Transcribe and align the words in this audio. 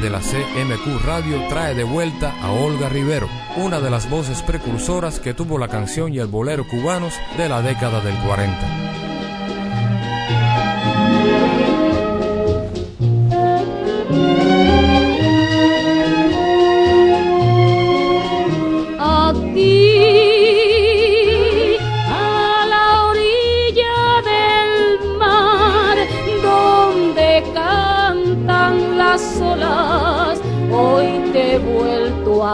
De 0.00 0.10
la 0.10 0.20
CMQ 0.20 1.04
Radio 1.04 1.46
trae 1.48 1.74
de 1.74 1.84
vuelta 1.84 2.34
a 2.42 2.50
Olga 2.50 2.88
Rivero, 2.88 3.28
una 3.56 3.80
de 3.80 3.90
las 3.90 4.08
voces 4.10 4.42
precursoras 4.42 5.20
que 5.20 5.34
tuvo 5.34 5.58
la 5.58 5.68
canción 5.68 6.12
y 6.12 6.18
el 6.18 6.26
bolero 6.26 6.66
cubanos 6.66 7.14
de 7.36 7.48
la 7.48 7.62
década 7.62 8.00
del 8.00 8.16
40. 8.18 9.13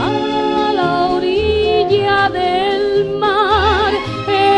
a 0.01 0.73
la 0.75 1.07
orilla 1.15 2.31
del 2.31 3.19
mar, 3.19 3.93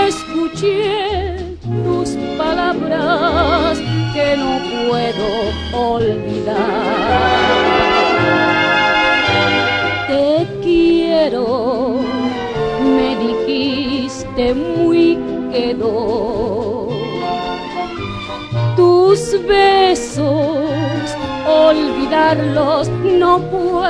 escuché 0.06 1.56
tus 1.84 2.10
palabras 2.36 3.78
que 4.14 4.36
no 4.36 4.52
puedo 4.88 5.26
olvidar. 5.72 6.56
Te 10.06 10.46
quiero, 10.62 12.00
me 12.80 13.08
dijiste 13.16 14.54
muy 14.54 15.18
quedó. 15.52 16.27
Olvidarlos 22.08 22.88
no 22.88 23.38
puedo. 23.50 23.88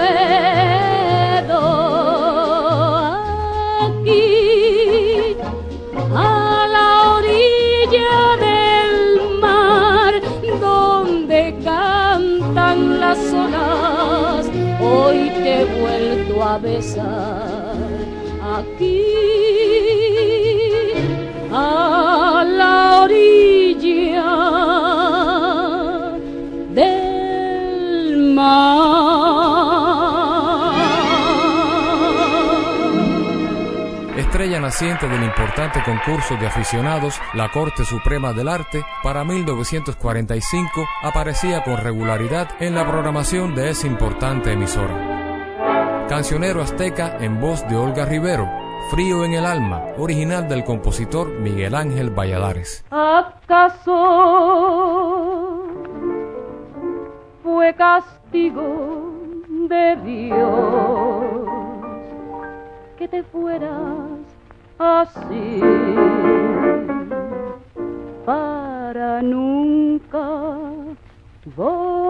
Aquí, 3.86 5.36
a 6.14 6.66
la 6.72 7.12
orilla 7.14 8.36
del 8.40 9.40
mar, 9.40 10.14
donde 10.60 11.56
cantan 11.64 13.00
las 13.00 13.18
olas, 13.32 14.46
hoy 14.80 15.30
te 15.30 15.62
he 15.62 15.64
vuelto 15.80 16.42
a 16.42 16.58
besar. 16.58 17.76
Aquí, 18.58 19.04
a 21.52 22.44
la 22.44 23.02
orilla 23.02 23.57
Estrella 34.16 34.60
naciente 34.60 35.08
del 35.08 35.24
importante 35.24 35.82
concurso 35.84 36.36
de 36.36 36.46
aficionados 36.46 37.20
La 37.34 37.50
Corte 37.50 37.84
Suprema 37.84 38.32
del 38.32 38.48
Arte, 38.48 38.84
para 39.02 39.24
1945 39.24 40.86
aparecía 41.02 41.64
con 41.64 41.78
regularidad 41.78 42.48
en 42.60 42.76
la 42.76 42.86
programación 42.86 43.56
de 43.56 43.70
esa 43.70 43.88
importante 43.88 44.52
emisora. 44.52 46.06
Cancionero 46.08 46.62
azteca 46.62 47.16
en 47.20 47.40
voz 47.40 47.66
de 47.68 47.74
Olga 47.76 48.04
Rivero, 48.04 48.48
Frío 48.90 49.24
en 49.24 49.34
el 49.34 49.44
alma, 49.44 49.82
original 49.98 50.48
del 50.48 50.62
compositor 50.64 51.40
Miguel 51.40 51.74
Ángel 51.74 52.10
Valladares. 52.10 52.84
¿Acaso 52.90 53.88
fue 57.42 57.74
castigo 58.28 59.10
de 59.68 59.96
Dios 60.04 61.48
que 62.98 63.08
te 63.08 63.22
fueras 63.22 64.20
así 64.78 65.60
para 68.26 69.22
nunca 69.22 70.18
volver? 71.56 72.07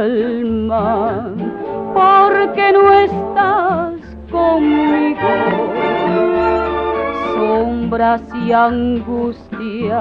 Alma, 0.00 1.34
porque 1.94 2.72
no 2.72 2.92
estás 2.92 4.00
conmigo. 4.30 5.32
Sombras 7.34 8.22
y 8.44 8.52
angustia 8.52 10.00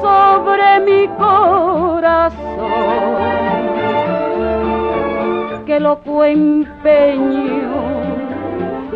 sobre 0.00 0.80
mi 0.86 1.08
corazón, 1.18 2.40
que 5.66 5.80
loco 5.80 6.24
empeño 6.24 7.60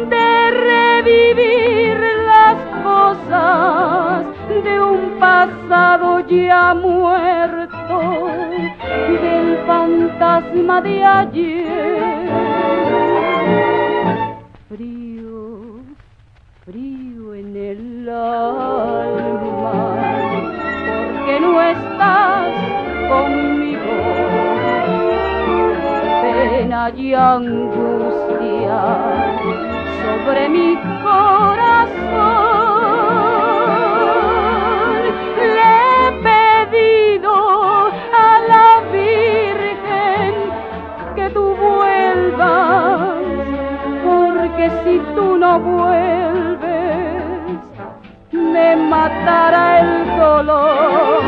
de 0.08 0.50
revivir 0.50 1.98
las 2.26 2.56
cosas 2.84 4.33
de 4.62 4.80
un 4.80 5.18
pasado 5.18 6.20
ya 6.28 6.74
muerto, 6.74 8.28
del 9.08 9.58
fantasma 9.66 10.80
de 10.80 11.04
ayer. 11.04 12.30
Frío, 14.68 15.80
frío 16.64 17.34
en 17.34 17.56
el 17.56 18.08
alma, 18.08 19.72
porque 20.86 21.40
no 21.40 21.62
estás 21.62 22.54
conmigo. 23.08 23.94
Pena 26.22 26.90
y 26.96 27.14
angustia 27.14 28.78
sobre 30.02 30.48
mi 30.48 30.76
corazón. 31.02 31.63
Tú 45.14 45.36
no 45.38 45.60
vuelves, 45.60 46.62
me 48.32 48.76
matará 48.76 49.80
el 49.80 50.16
dolor. 50.16 51.24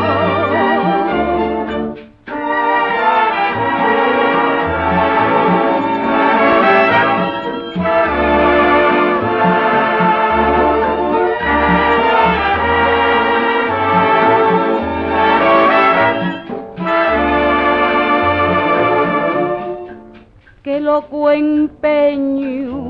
que 20.63 20.81
loco 20.81 21.31
empeño 21.31 22.86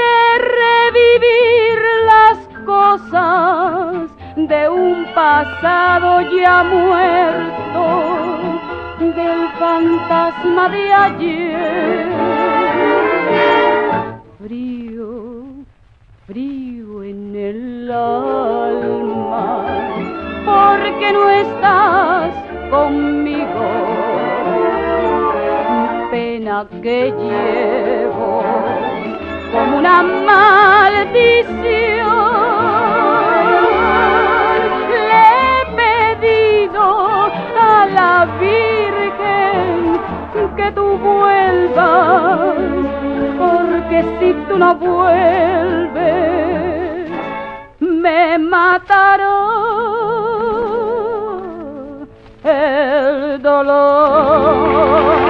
de 0.00 0.14
revivir 0.60 1.78
las 2.06 2.38
cosas 2.64 4.10
de 4.36 4.68
un 4.68 5.06
pasado 5.14 6.20
ya 6.36 6.62
muerto, 6.64 7.82
del 8.98 9.48
fantasma 9.58 10.68
de 10.68 10.92
ayer. 10.92 12.12
frío 16.32 17.02
en 17.02 17.36
el 17.36 17.90
alma, 17.90 19.66
porque 20.46 21.12
no 21.12 21.28
estás 21.28 22.34
conmigo. 22.70 23.66
Pena 26.10 26.66
que 26.82 27.12
llevo 27.18 28.42
como 29.52 29.78
una 29.78 30.02
maldición. 30.02 31.42
Le 35.08 35.24
he 35.44 35.60
pedido 36.16 36.84
a 37.60 37.86
la 37.98 38.14
Virgen 38.40 40.00
que 40.56 40.72
tú 40.72 40.98
vuelvas, 40.98 42.56
porque 43.38 43.98
si 44.18 44.28
tú 44.48 44.54
no 44.58 44.74
vuelves, 44.74 46.00
me 47.80 48.38
matará 48.38 49.38
el 52.44 53.42
dolor. 53.42 55.21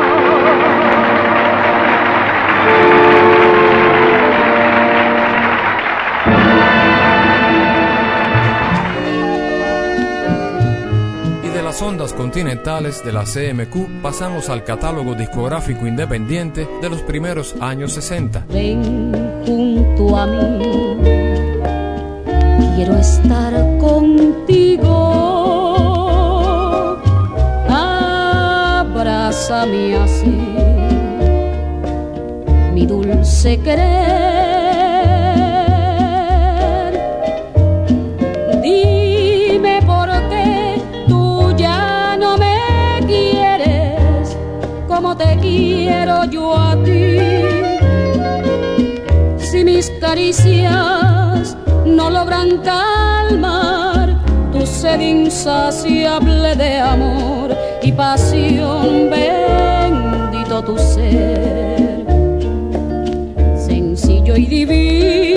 Ondas 11.81 12.13
continentales 12.13 13.03
de 13.05 13.13
la 13.13 13.25
CMQ 13.25 14.03
pasamos 14.03 14.51
al 14.51 14.65
catálogo 14.65 15.15
discográfico 15.15 15.87
independiente 15.87 16.69
de 16.83 16.91
los 16.91 17.01
primeros 17.03 17.55
años 17.61 17.93
60. 17.95 18.47
Ven 18.51 19.13
junto 19.47 20.17
a 20.17 20.27
mí, 20.27 20.99
quiero 22.77 22.99
estar 22.99 23.55
contigo, 23.79 24.89
abrázame 28.81 29.97
así, 29.97 30.39
mi 32.75 32.85
dulce 32.87 33.59
querer 33.61 34.52
quiero 45.53 46.25
yo 46.25 46.55
a 46.55 46.77
ti. 46.85 47.19
Si 49.39 49.65
mis 49.65 49.91
caricias 50.01 51.57
no 51.85 52.11
logran 52.11 52.59
calmar 52.71 54.09
tu 54.53 54.67
sed 54.67 55.01
insaciable 55.01 56.57
de 56.57 56.73
amor 56.79 57.49
y 57.83 57.93
pasión, 57.93 59.11
bendito 59.11 60.63
tu 60.63 60.79
ser, 60.79 62.05
sencillo 63.57 64.37
y 64.37 64.47
divino. 64.47 65.32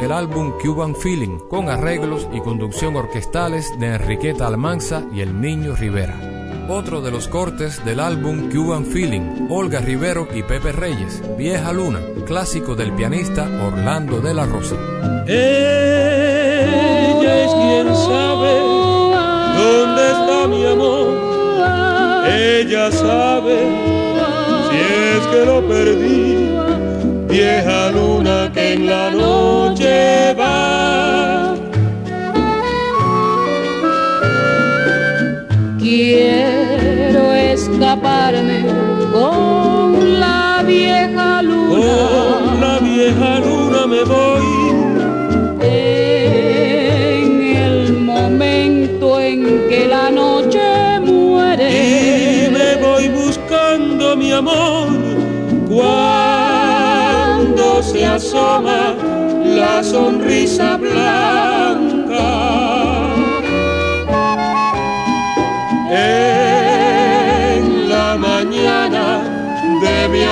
El 0.00 0.12
álbum 0.12 0.52
Cuban 0.62 0.94
Feeling, 0.94 1.38
con 1.48 1.68
arreglos 1.68 2.28
y 2.32 2.40
conducción 2.40 2.96
orquestales 2.96 3.78
de 3.78 3.94
Enriqueta 3.94 4.46
Almanza 4.46 5.02
y 5.12 5.20
el 5.20 5.40
Niño 5.40 5.74
Rivera. 5.76 6.18
Otro 6.68 7.00
de 7.00 7.10
los 7.10 7.28
cortes 7.28 7.84
del 7.84 8.00
álbum 8.00 8.48
Cuban 8.50 8.86
Feeling, 8.86 9.48
Olga 9.50 9.80
Rivero 9.80 10.28
y 10.32 10.42
Pepe 10.42 10.72
Reyes, 10.72 11.22
Vieja 11.36 11.72
Luna, 11.72 12.00
clásico 12.26 12.74
del 12.74 12.92
pianista 12.92 13.48
Orlando 13.66 14.20
de 14.20 14.34
la 14.34 14.46
Rosa. 14.46 14.76
Ella 15.26 15.44
es 17.44 17.52
quien 17.52 17.94
sabe 17.94 18.60
dónde 19.58 20.10
está 20.12 20.48
mi 20.48 20.64
amor. 20.66 21.32
Ella 22.28 22.90
sabe 22.92 23.56
si 24.70 24.76
es 24.76 25.26
que 25.26 25.44
lo 25.44 25.66
perdí 25.68 26.41
vieja 27.32 27.90
luna 27.90 28.50
que 28.52 28.74
en 28.74 28.86
la 28.86 29.10
noche 29.10 30.34
va. 30.38 31.54
Quiero 35.78 37.32
escaparme 37.32 38.58
con 39.12 40.20
la 40.20 40.62
vieja 40.66 41.42
luna. 41.42 41.74
Con 41.74 42.60
la 42.60 42.74
vieja 42.80 43.30
luna 43.46 43.86
me 43.86 44.04
voy. 44.04 44.31
Asoma 58.14 58.94
la 59.44 59.82
sonrisa 59.82 60.76
blanca. 60.76 62.28
En 65.90 67.88
la 67.88 68.16
mañana 68.16 69.22
de 69.82 70.08
mi 70.08 70.22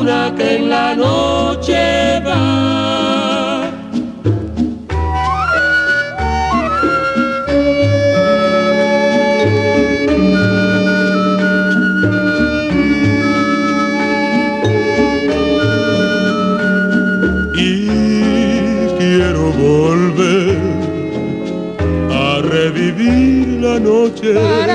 luna 0.00 0.34
que 0.36 0.56
en 0.56 0.68
la 0.68 0.94
noche 0.94 2.20
va. 2.26 3.70
Y 17.54 17.88
quiero 18.98 19.52
volver 19.52 20.58
a 22.10 22.40
revivir 22.42 23.60
la 23.60 23.78
noche. 23.78 24.69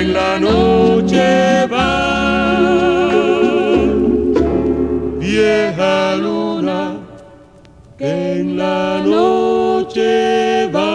En 0.00 0.14
la 0.14 0.38
noche 0.38 1.66
vieja 5.18 6.16
luna 6.16 6.96
que 7.98 8.40
en 8.40 8.56
la 8.56 9.02
noche 9.04 10.66
va. 10.68 10.90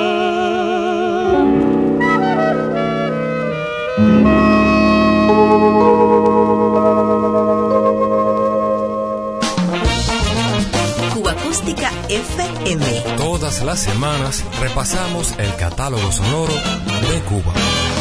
Cuba 11.13 11.31
Acústica 11.31 11.91
FM. 12.09 12.85
Todas 13.17 13.61
las 13.63 13.79
semanas 13.79 14.43
repasamos 14.59 15.35
el 15.37 15.55
catálogo 15.57 16.11
sonoro 16.11 16.53
de 16.53 17.19
Cuba. 17.29 17.53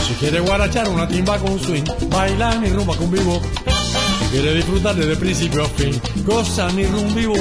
Si 0.07 0.15
quiere 0.15 0.41
guarachar 0.41 0.89
una 0.89 1.09
timba 1.09 1.39
con 1.39 1.59
swing, 1.59 1.85
bailar 2.09 2.61
mi 2.61 2.69
rumba 2.69 2.97
con 2.97 3.11
vivo 3.11 3.41
quiere 4.35 4.53
disfrutar 4.53 4.97
desde 4.97 5.15
principio 5.15 5.63
a 5.63 5.69
fin. 5.69 6.01
Goza 6.25 6.69
mi 6.71 6.85
rumbivo. 6.87 7.35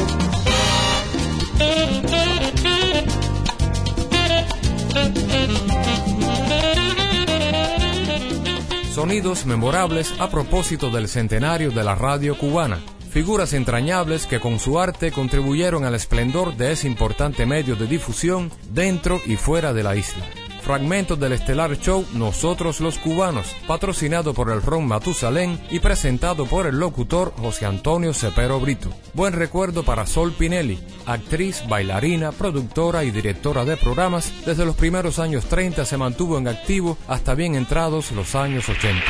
Sonidos 8.93 9.47
memorables 9.47 10.13
a 10.19 10.29
propósito 10.29 10.91
del 10.91 11.07
centenario 11.07 11.71
de 11.71 11.83
la 11.83 11.95
radio 11.95 12.37
cubana. 12.37 12.79
Figuras 13.09 13.53
entrañables 13.53 14.27
que 14.27 14.39
con 14.39 14.59
su 14.59 14.79
arte 14.79 15.11
contribuyeron 15.11 15.85
al 15.85 15.95
esplendor 15.95 16.55
de 16.55 16.73
ese 16.73 16.87
importante 16.87 17.47
medio 17.47 17.75
de 17.75 17.87
difusión 17.87 18.51
dentro 18.69 19.19
y 19.25 19.35
fuera 19.35 19.73
de 19.73 19.81
la 19.81 19.95
isla 19.95 20.23
fragmentos 20.63 21.19
del 21.19 21.33
estelar 21.33 21.77
show 21.77 22.05
Nosotros 22.13 22.79
los 22.79 22.97
Cubanos, 22.97 23.55
patrocinado 23.67 24.33
por 24.33 24.49
el 24.49 24.61
Ron 24.61 24.87
Matusalén 24.87 25.61
y 25.69 25.79
presentado 25.79 26.45
por 26.45 26.65
el 26.65 26.79
locutor 26.79 27.33
José 27.37 27.65
Antonio 27.65 28.13
Cepero 28.13 28.59
Brito. 28.59 28.89
Buen 29.13 29.33
recuerdo 29.33 29.83
para 29.83 30.07
Sol 30.07 30.31
Pinelli, 30.31 30.79
actriz, 31.05 31.63
bailarina, 31.67 32.31
productora 32.31 33.03
y 33.03 33.11
directora 33.11 33.65
de 33.65 33.77
programas. 33.77 34.33
Desde 34.45 34.65
los 34.65 34.75
primeros 34.75 35.19
años 35.19 35.45
30 35.45 35.85
se 35.85 35.97
mantuvo 35.97 36.37
en 36.37 36.47
activo 36.47 36.97
hasta 37.07 37.35
bien 37.35 37.55
entrados 37.55 38.11
los 38.11 38.33
años 38.33 38.67
80. 38.67 39.03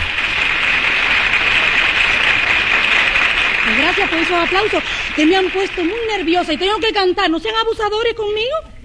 Gracias 3.78 4.10
por 4.10 4.20
esos 4.20 4.38
aplausos 4.38 4.84
que 5.16 5.26
me 5.26 5.36
han 5.36 5.50
puesto 5.50 5.84
muy 5.84 6.00
nerviosa 6.18 6.54
y 6.54 6.58
tengo 6.58 6.78
que 6.80 6.92
cantar. 6.92 7.30
¿No 7.30 7.40
sean 7.40 7.56
abusadores 7.56 8.14
conmigo? 8.14 8.83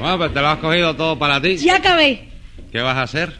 Bueno, 0.00 0.16
pues 0.16 0.32
te 0.32 0.40
lo 0.40 0.48
has 0.48 0.58
cogido 0.58 0.96
todo 0.96 1.18
para 1.18 1.42
ti. 1.42 1.58
Ya 1.58 1.76
acabé. 1.76 2.26
¿Qué 2.72 2.80
vas 2.80 2.96
a 2.96 3.02
hacer? 3.02 3.34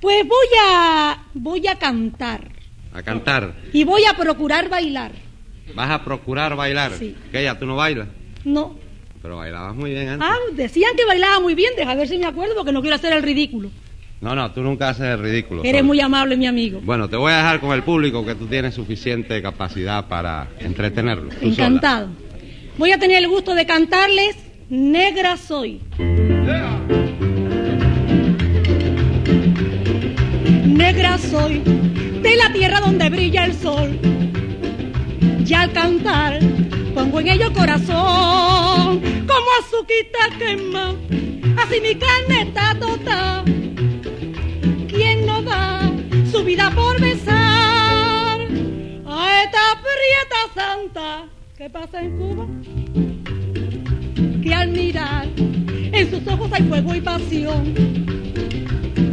Pues 0.00 0.26
voy 0.26 0.46
a. 0.66 1.22
voy 1.34 1.66
a 1.66 1.74
cantar. 1.74 2.48
¿A 2.94 3.02
cantar? 3.02 3.52
Y 3.74 3.84
voy 3.84 4.06
a 4.06 4.14
procurar 4.14 4.70
bailar. 4.70 5.12
¿Vas 5.74 5.90
a 5.90 6.02
procurar 6.02 6.56
bailar? 6.56 6.92
Sí. 6.98 7.14
¿Qué 7.30 7.42
ya? 7.42 7.58
¿Tú 7.58 7.66
no 7.66 7.76
bailas? 7.76 8.08
No. 8.42 8.78
Pero 9.20 9.36
bailabas 9.36 9.76
muy 9.76 9.90
bien 9.90 10.08
antes. 10.08 10.26
Ah, 10.30 10.38
decían 10.54 10.92
que 10.96 11.04
bailaba 11.04 11.40
muy 11.40 11.54
bien. 11.54 11.74
Deja 11.76 11.94
ver 11.94 12.08
si 12.08 12.16
me 12.16 12.24
acuerdo 12.24 12.54
porque 12.56 12.72
no 12.72 12.80
quiero 12.80 12.96
hacer 12.96 13.12
el 13.12 13.22
ridículo. 13.22 13.70
No, 14.22 14.34
no, 14.34 14.50
tú 14.52 14.62
nunca 14.62 14.88
haces 14.88 15.08
el 15.08 15.18
ridículo. 15.18 15.62
Eres 15.62 15.84
muy 15.84 16.00
amable, 16.00 16.38
mi 16.38 16.46
amigo. 16.46 16.80
Bueno, 16.82 17.10
te 17.10 17.16
voy 17.16 17.32
a 17.32 17.36
dejar 17.36 17.60
con 17.60 17.72
el 17.72 17.82
público 17.82 18.24
que 18.24 18.34
tú 18.34 18.46
tienes 18.46 18.74
suficiente 18.74 19.42
capacidad 19.42 20.08
para 20.08 20.48
entretenerlo. 20.58 21.30
Encantado. 21.42 22.08
Voy 22.78 22.92
a 22.92 22.98
tener 22.98 23.18
el 23.18 23.28
gusto 23.28 23.54
de 23.54 23.66
cantarles 23.66 24.47
Negra 24.70 25.38
Soy. 25.38 25.80
Negra 30.66 31.16
soy 31.16 31.60
de 32.22 32.36
la 32.36 32.52
tierra 32.52 32.80
donde 32.80 33.08
brilla 33.08 33.46
el 33.46 33.54
sol. 33.54 33.98
Y 35.46 35.54
al 35.54 35.72
cantar 35.72 36.40
pongo 36.94 37.20
en 37.20 37.28
ello 37.28 37.50
corazón, 37.54 39.00
como 39.26 39.48
azuquita 39.58 40.36
quema, 40.38 40.94
así 41.62 41.80
mi 41.80 41.94
carne 41.94 42.42
está 42.42 42.78
total. 42.78 43.44
¿Quién 44.86 45.24
no 45.24 45.40
da 45.40 45.90
su 46.30 46.44
vida 46.44 46.70
por 46.74 47.00
besar 47.00 48.38
a 49.06 49.42
esta 49.44 49.80
prieta 49.80 50.54
santa 50.54 51.24
que 51.56 51.70
pasa 51.70 52.02
en 52.02 52.18
Cuba? 52.18 52.46
Que 54.42 54.54
al 54.54 54.70
mirar 54.70 55.26
en 55.36 56.10
sus 56.10 56.26
ojos 56.26 56.50
hay 56.52 56.62
fuego 56.62 56.94
y 56.94 57.00
pasión. 57.00 57.74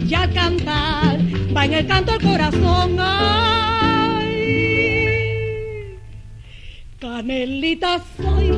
Y 0.07 0.13
al 0.13 0.31
cantar 0.33 1.17
va 1.55 1.65
en 1.65 1.73
el 1.73 1.87
canto 1.87 2.13
el 2.13 2.21
corazón. 2.21 2.97
Ay, 2.99 4.35
canelita 6.99 8.01
soy, 8.17 8.55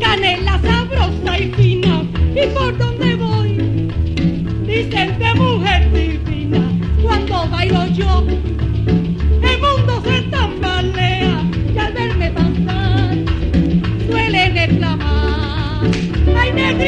canela 0.00 0.60
sabrosa 0.60 1.38
y 1.38 1.52
fina. 1.52 2.02
Y 2.34 2.46
por 2.54 2.76
donde 2.76 3.14
voy, 3.14 3.88
dicen 4.66 5.18
de 5.18 5.34
mujer 5.34 5.92
divina. 5.92 6.72
Cuando 7.02 7.48
bailo 7.50 7.86
yo, 7.88 8.26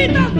Ay, 0.07 0.34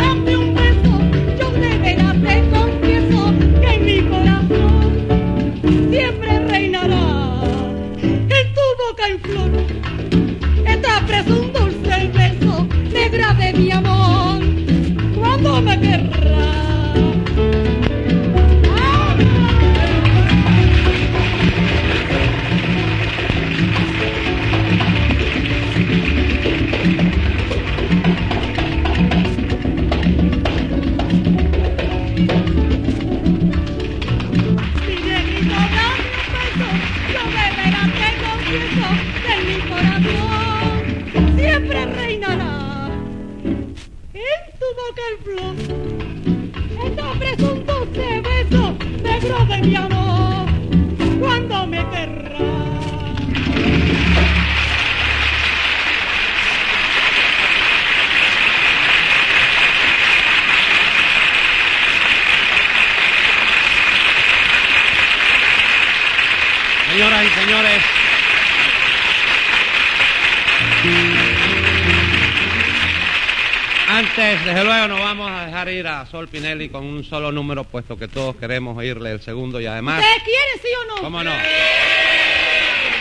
Sol 76.15 76.29
Pinelli 76.29 76.69
con 76.69 76.85
un 76.85 77.03
solo 77.03 77.29
número, 77.29 77.65
puesto 77.65 77.97
que 77.97 78.07
todos 78.07 78.37
queremos 78.37 78.77
oírle 78.77 79.11
el 79.11 79.19
segundo 79.19 79.59
y 79.59 79.65
además... 79.65 79.99
¿Ustedes 79.99 80.23
quieren, 80.23 80.61
sí 80.61 80.69
o 80.81 80.95
no? 80.95 81.01
¿Cómo 81.01 81.21
no? 81.21 81.31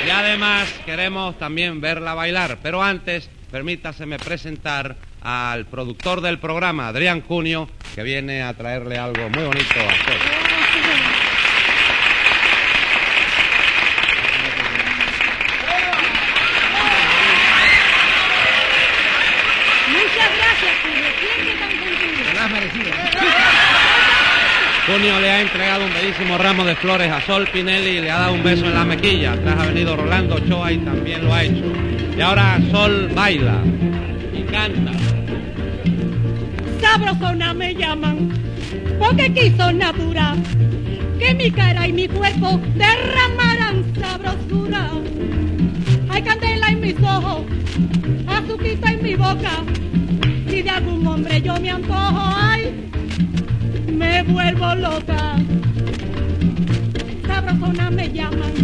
Y 0.05 0.11
además 0.11 0.69
queremos 0.85 1.39
también 1.39 1.81
verla 1.81 2.15
bailar, 2.15 2.59
pero 2.61 2.83
antes 2.83 3.31
permítaseme 3.53 4.19
presentar 4.19 4.97
al 5.23 5.65
productor 5.67 6.23
del 6.23 6.41
programa, 6.41 6.89
Adrián 6.89 7.21
Cunio, 7.21 7.71
que 7.95 8.03
viene 8.03 8.43
a 8.43 8.53
traerle 8.55 8.99
algo 8.99 9.29
muy 9.29 9.45
bonito 9.45 9.75
a 9.75 9.95
Sol. 10.05 10.19
Muchas 19.93 20.37
gracias, 20.37 20.73
Julio. 20.83 21.07
Siempre 21.21 21.55
tan 21.61 21.71
gentil. 21.71 22.15
Le 24.95 25.31
ha 25.31 25.41
entregado 25.41 25.85
un 25.87 25.93
bellísimo 25.93 26.39
ramo 26.39 26.65
de 26.65 26.77
flores 26.77 27.11
a 27.11 27.21
Sol 27.21 27.49
Pinelli 27.53 27.99
y 27.99 28.01
le 28.01 28.13
ha 28.13 28.21
dado 28.21 28.35
un 28.35 28.45
beso 28.45 28.65
en 28.65 28.75
la 28.75 28.85
mejilla. 28.85 29.33
Atrás 29.33 29.57
ha 29.59 29.67
venido 29.67 29.97
Rolando 29.97 30.37
Ochoa 30.37 30.71
y 30.71 30.79
también 30.79 31.25
lo 31.25 31.35
ha 31.35 31.43
hecho. 31.43 31.65
Y 32.17 32.21
ahora 32.21 32.61
Sol 32.71 33.11
baila 33.13 33.59
y 34.33 34.43
canta. 34.45 34.93
Sabrosona 36.81 37.53
me 37.55 37.75
llaman, 37.75 38.31
porque 39.01 39.33
quiso 39.33 39.73
natural 39.73 40.39
que 41.19 41.35
mi 41.35 41.51
cara 41.51 41.89
y 41.89 41.93
mi 41.93 42.07
cuerpo 42.07 42.61
derramaran 42.77 43.85
sabrosura. 44.01 44.91
Hay 46.09 46.23
candela 46.23 46.69
en 46.69 46.81
mis 46.81 46.97
ojos, 47.01 47.43
azuquita 48.29 48.93
en 48.93 49.03
mi 49.03 49.17
boca, 49.17 49.65
y 50.47 50.63
de 50.63 50.71
algún 50.71 51.05
hombre 51.05 51.43
yo 51.43 51.59
me 51.61 51.71
antojo, 51.71 52.33
ay, 52.37 52.73
me 54.05 54.23
vuelvo 54.23 54.75
loca. 54.75 55.37
Sabrosona 57.27 57.91
me 57.91 58.07
llaman, 58.13 58.55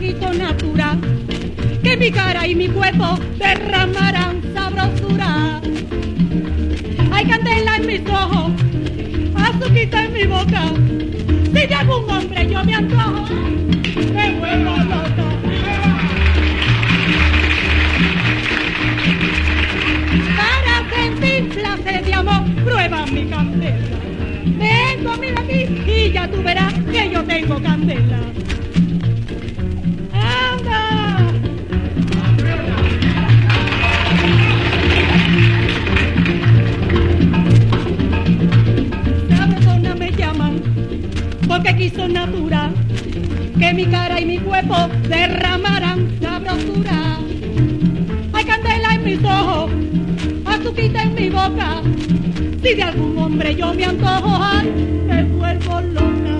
quiso 0.00 0.32
natural 0.32 0.98
que 1.82 1.96
mi 1.96 2.10
cara 2.10 2.46
y 2.46 2.54
mi 2.54 2.68
cuerpo 2.68 3.18
derramaran 3.38 4.42
sabrosura. 4.54 5.60
Hay 7.12 7.24
candela 7.26 7.76
en 7.76 7.86
mis 7.86 8.02
ojos, 8.10 8.52
azuquita 9.34 10.04
en 10.04 10.12
mi 10.12 10.24
boca. 10.26 10.62
Si 11.52 11.66
de 11.66 11.74
algún 11.74 12.10
hombre 12.10 12.48
yo 12.50 12.64
me 12.64 12.74
antojo, 12.74 13.24
me 14.14 14.26
vuelvo 14.38 14.76
loca. 14.92 15.26
Para 20.38 20.74
sentir 20.90 21.48
placer 21.48 22.04
de 22.04 22.14
amor, 22.14 22.42
prueba 22.64 23.06
mi 23.06 23.24
candela. 23.26 23.91
Conmigo 25.12 25.40
aquí 25.40 25.66
y 25.86 26.10
ya 26.10 26.26
tú 26.26 26.42
verás 26.42 26.72
que 26.90 27.10
yo 27.10 27.22
tengo 27.24 27.60
candela. 27.60 28.18
¡Anda! 30.14 31.18
Sabrosona 39.28 39.94
me 39.96 40.12
llaman 40.12 40.62
porque 41.46 41.76
quiso 41.76 42.08
natural 42.08 42.74
que 43.58 43.74
mi 43.74 43.84
cara 43.86 44.18
y 44.18 44.24
mi 44.24 44.38
cuerpo 44.38 44.88
derramaran 45.08 46.10
sabrosura. 46.22 47.18
Hay 48.32 48.44
candela 48.44 48.94
en 48.94 49.04
mis 49.04 49.22
ojos, 49.22 49.70
azuquita 50.46 51.02
en 51.02 51.14
mi 51.14 51.28
boca. 51.28 51.82
Si 52.62 52.74
de 52.74 52.82
algún 52.84 53.18
hombre 53.18 53.56
yo 53.56 53.74
me 53.74 53.84
antojo, 53.84 54.38
ay, 54.40 54.68
me 55.08 55.24
vuelvo 55.24 55.80
loca. 55.80 56.38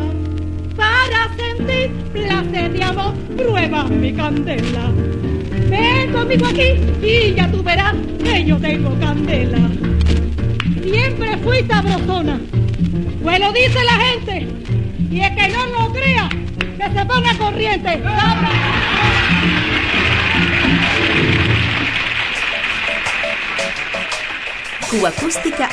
Para 0.76 1.28
sentir 1.36 1.90
placer 2.12 2.72
de 2.72 2.84
amor, 2.84 3.12
prueba 3.36 3.84
mi 3.88 4.12
candela. 4.12 4.92
Ven 5.68 6.12
conmigo 6.12 6.46
aquí 6.46 6.78
y 7.02 7.34
ya 7.34 7.50
tú 7.50 7.60
verás 7.64 7.96
que 8.22 8.44
yo 8.44 8.56
tengo 8.58 8.96
candela. 9.00 9.68
Siempre 10.80 11.36
fui 11.38 11.64
sabrosona, 11.68 12.38
pues 13.20 13.40
lo 13.40 13.52
dice 13.52 13.84
la 13.84 14.04
gente. 14.04 14.46
Y 15.10 15.20
el 15.22 15.34
que 15.34 15.48
no 15.48 15.66
lo 15.66 15.92
crea, 15.92 16.28
que 16.78 16.98
se 16.98 17.04
ponga 17.04 17.34
corriente. 17.36 18.00
Cuba 24.88 25.08
Acústica 25.08 25.68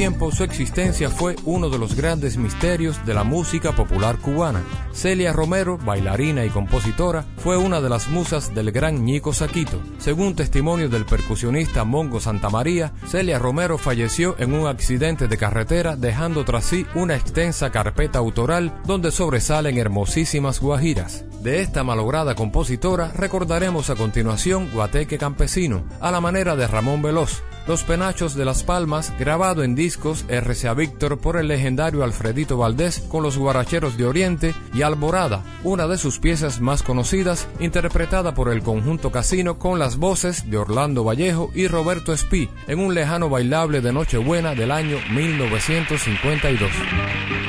Tiempo 0.00 0.32
su 0.32 0.44
existencia 0.44 1.10
fue 1.10 1.36
uno 1.44 1.68
de 1.68 1.78
los 1.78 1.94
grandes 1.94 2.38
misterios 2.38 3.04
de 3.04 3.12
la 3.12 3.22
música 3.22 3.76
popular 3.76 4.16
cubana. 4.16 4.62
Celia 4.94 5.30
Romero, 5.30 5.76
bailarina 5.76 6.42
y 6.46 6.48
compositora, 6.48 7.26
fue 7.36 7.58
una 7.58 7.82
de 7.82 7.90
las 7.90 8.08
musas 8.08 8.54
del 8.54 8.72
gran 8.72 9.04
Ñico 9.04 9.34
Saquito. 9.34 9.78
Según 9.98 10.34
testimonio 10.34 10.88
del 10.88 11.04
percusionista 11.04 11.84
Mongo 11.84 12.18
Santamaría, 12.18 12.94
Celia 13.08 13.38
Romero 13.38 13.76
falleció 13.76 14.36
en 14.38 14.54
un 14.54 14.68
accidente 14.68 15.28
de 15.28 15.36
carretera 15.36 15.96
dejando 15.96 16.46
tras 16.46 16.64
sí 16.64 16.86
una 16.94 17.14
extensa 17.14 17.68
carpeta 17.68 18.20
autoral 18.20 18.80
donde 18.86 19.10
sobresalen 19.10 19.76
hermosísimas 19.76 20.62
guajiras. 20.62 21.26
De 21.42 21.60
esta 21.60 21.84
malograda 21.84 22.34
compositora 22.34 23.12
recordaremos 23.12 23.90
a 23.90 23.96
continuación 23.96 24.70
Guateque 24.72 25.18
Campesino, 25.18 25.84
a 26.00 26.10
la 26.10 26.22
manera 26.22 26.56
de 26.56 26.66
Ramón 26.66 27.02
Veloz, 27.02 27.42
Los 27.70 27.84
Penachos 27.84 28.34
de 28.34 28.44
las 28.44 28.64
Palmas, 28.64 29.14
grabado 29.16 29.62
en 29.62 29.76
discos 29.76 30.26
RCA 30.28 30.74
Víctor 30.74 31.20
por 31.20 31.36
el 31.36 31.46
legendario 31.46 32.02
Alfredito 32.02 32.56
Valdés 32.56 32.98
con 33.08 33.22
los 33.22 33.38
Guaracheros 33.38 33.96
de 33.96 34.06
Oriente 34.06 34.56
y 34.74 34.82
Alborada, 34.82 35.44
una 35.62 35.86
de 35.86 35.96
sus 35.96 36.18
piezas 36.18 36.60
más 36.60 36.82
conocidas, 36.82 37.46
interpretada 37.60 38.34
por 38.34 38.48
el 38.48 38.64
conjunto 38.64 39.12
Casino 39.12 39.60
con 39.60 39.78
las 39.78 39.98
voces 39.98 40.50
de 40.50 40.56
Orlando 40.56 41.04
Vallejo 41.04 41.52
y 41.54 41.68
Roberto 41.68 42.12
Espí 42.12 42.48
en 42.66 42.80
un 42.80 42.92
lejano 42.92 43.28
bailable 43.28 43.80
de 43.80 43.92
Nochebuena 43.92 44.56
del 44.56 44.72
año 44.72 44.96
1952. 45.12 46.72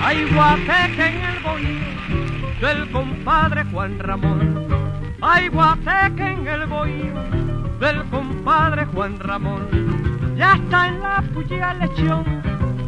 Hay 0.03 0.31
guateque 0.31 1.03
en 1.03 1.21
el 1.23 1.39
bohío 1.39 2.62
del 2.62 2.91
compadre 2.91 3.63
Juan 3.71 3.97
Ramón. 3.97 4.67
Hay 5.19 5.47
guateque 5.47 6.27
en 6.27 6.47
el 6.47 6.67
bohío 6.67 7.41
del 7.79 8.07
compadre 8.12 8.86
Juan 8.86 9.19
Ramón. 9.19 10.01
Ya 10.41 10.56
está 10.56 10.88
en 10.88 10.99
la 11.01 11.21
puya 11.36 11.75
lechón, 11.75 12.23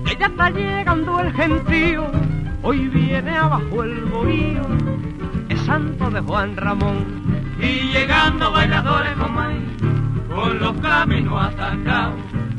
que 0.04 0.16
ya 0.16 0.26
está 0.26 0.50
llegando 0.50 1.20
el 1.20 1.32
gentío. 1.34 2.12
Hoy 2.64 2.88
viene 2.88 3.38
abajo 3.38 3.84
el 3.84 4.06
bohío, 4.06 4.64
es 5.50 5.60
santo 5.62 6.10
de 6.10 6.22
Juan 6.22 6.58
Ramón. 6.58 7.06
Y 7.60 7.92
llegando 7.94 8.52
bailadores 8.52 9.14
con 9.18 9.36
maíz, 9.36 9.70
con 10.34 10.60
los 10.60 10.74
caminos 10.80 11.46
atacados. 11.46 12.16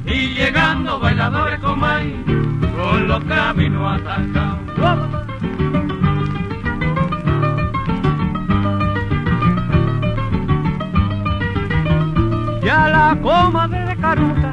Y 0.07 0.29
llegando 0.29 1.01
bailadores 1.01 1.59
con 1.59 1.81
maíz, 1.81 2.25
con 2.77 3.09
los 3.09 3.25
caminos 3.25 4.01
atacados. 4.01 5.25
y 12.63 12.69
a 12.69 12.89
la 12.89 13.19
comadre 13.21 13.85
de 13.85 13.97
Caruca 13.97 14.44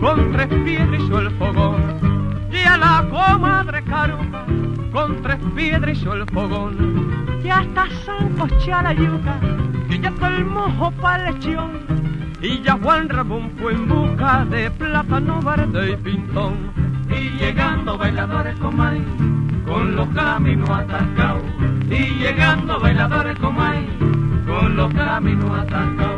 con 0.00 0.32
tres 0.32 0.48
piedras 0.48 1.00
hizo 1.00 1.20
el 1.20 1.30
fogón. 1.32 1.76
Y 2.52 2.66
a 2.66 2.76
la 2.76 3.06
comadre 3.08 3.82
Caruca 3.84 4.44
con 4.92 5.22
tres 5.22 5.38
piedras 5.54 5.96
hizo 5.96 6.14
el 6.14 6.26
fogón. 6.26 7.38
Y 7.44 7.48
hasta 7.48 7.86
San 8.04 8.34
la 8.82 8.92
yuca, 8.92 9.38
que 9.88 9.98
ya 9.98 10.10
fue 10.12 10.28
el 10.28 10.44
mojo 10.44 10.90
para 11.00 11.30
lechón. 11.30 11.86
Y 12.42 12.60
ya 12.62 12.78
Juan 12.82 13.08
Ramón 13.08 13.52
fue 13.58 13.74
en 13.74 13.88
busca 13.88 14.44
de 14.44 14.70
plátano 14.70 15.40
verde 15.40 15.92
y 15.92 15.96
pintón. 15.96 16.54
Y 17.08 17.30
llegando 17.38 17.96
bailadores 17.96 18.58
con 18.58 18.76
maíz, 18.76 19.04
con 19.66 19.96
los 19.96 20.08
caminos 20.08 20.68
atascados. 20.68 21.42
Y 21.88 22.18
llegando 22.18 22.80
bailadores 22.80 23.38
con 23.38 23.56
maíz, 23.56 23.90
con 24.46 24.76
los 24.76 24.92
caminos 24.92 25.58
atascados. 25.60 26.16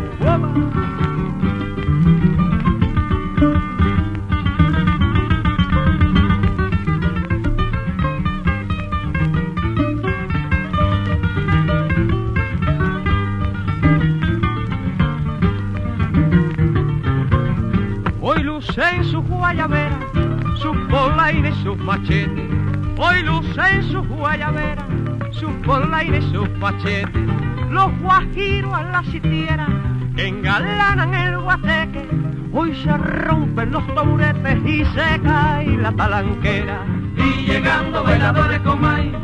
Hoy 22.99 23.23
luce 23.23 23.61
en 23.71 23.83
su 23.85 24.03
guayabera, 24.03 24.85
sus 25.31 25.53
polaines 25.65 26.25
sus 26.33 26.51
machetes. 26.59 27.29
Los 27.71 27.97
guajiros 28.01 28.75
a 28.75 28.83
la 28.83 29.05
sitiera 29.05 29.69
engalanan 30.17 31.15
el 31.15 31.39
guateque. 31.39 32.09
Hoy 32.53 32.75
se 32.83 32.97
rompen 32.97 33.71
los 33.71 33.87
taburetes 33.95 34.59
y 34.67 34.85
se 34.85 35.21
cae 35.23 35.77
la 35.77 35.93
talanquera. 35.93 36.85
Y 37.17 37.47
llegando 37.47 38.03
bailadores 38.03 38.61
con 38.61 38.81
maíz, 38.81 39.15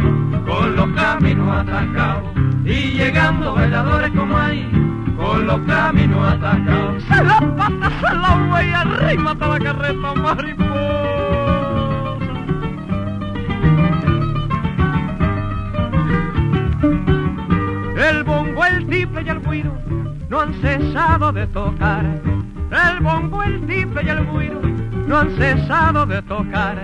con 0.46 0.76
los 0.76 0.88
caminos 0.90 1.58
atascados. 1.58 2.22
Y 2.64 2.92
llegando 2.92 3.54
bailadores 3.54 4.10
con 4.12 4.28
maíz 4.28 4.66
con 5.16 5.46
los 5.46 5.60
caminos 5.60 6.32
atacados. 6.32 7.02
Se 7.04 7.24
la 7.24 7.40
pata, 7.40 7.90
se 8.00 8.14
la 8.14 8.50
huella, 8.52 8.80
arriba 8.82 9.36
la 9.40 9.58
carreta 9.58 10.14
mariposa. 10.14 11.63
Y 19.22 19.28
el 19.28 19.40
guiro 19.40 19.72
no 20.28 20.40
han 20.40 20.54
cesado 20.54 21.32
de 21.32 21.46
tocar. 21.48 22.04
El 22.70 23.00
bongo, 23.00 23.42
el 23.42 23.66
tiple 23.66 24.02
y 24.02 24.08
el 24.08 24.26
guiro 24.26 24.60
no 25.06 25.18
han 25.18 25.30
cesado 25.36 26.06
de 26.06 26.22
tocar. 26.22 26.82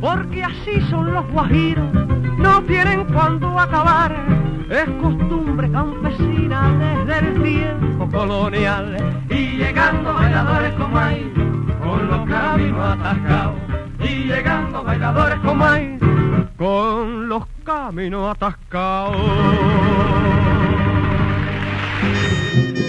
Porque 0.00 0.42
así 0.42 0.80
son 0.90 1.12
los 1.12 1.26
guajiros, 1.30 1.92
no 2.38 2.62
tienen 2.62 3.04
cuándo 3.04 3.58
acabar 3.58 4.42
es 4.72 4.88
costumbre 5.02 5.70
campesina 5.70 7.04
desde 7.04 7.28
el 7.28 7.42
tiempo 7.42 8.08
colonial. 8.10 8.96
Y 9.28 9.58
llegando 9.58 10.14
bailadores 10.14 10.72
como 10.74 10.98
hay, 10.98 11.32
con 11.82 12.08
los 12.08 12.28
caminos 12.28 12.98
atascados. 12.98 13.56
Y 14.00 14.24
llegando 14.24 14.82
bailadores 14.82 15.38
como 15.40 15.64
hay, 15.64 15.98
con 16.56 17.28
los 17.28 17.44
caminos 17.64 18.34
atascados. 18.34 20.11
thank 22.52 22.76
you. 22.76 22.81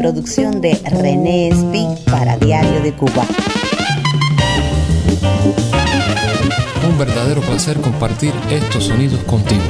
Producción 0.00 0.62
de 0.62 0.80
René 0.82 1.48
Espi 1.48 1.86
para 2.10 2.38
Diario 2.38 2.80
de 2.80 2.94
Cuba. 2.94 3.26
Un 6.88 6.98
verdadero 6.98 7.42
placer 7.42 7.78
compartir 7.82 8.32
estos 8.50 8.84
sonidos 8.84 9.22
contigo. 9.24 9.60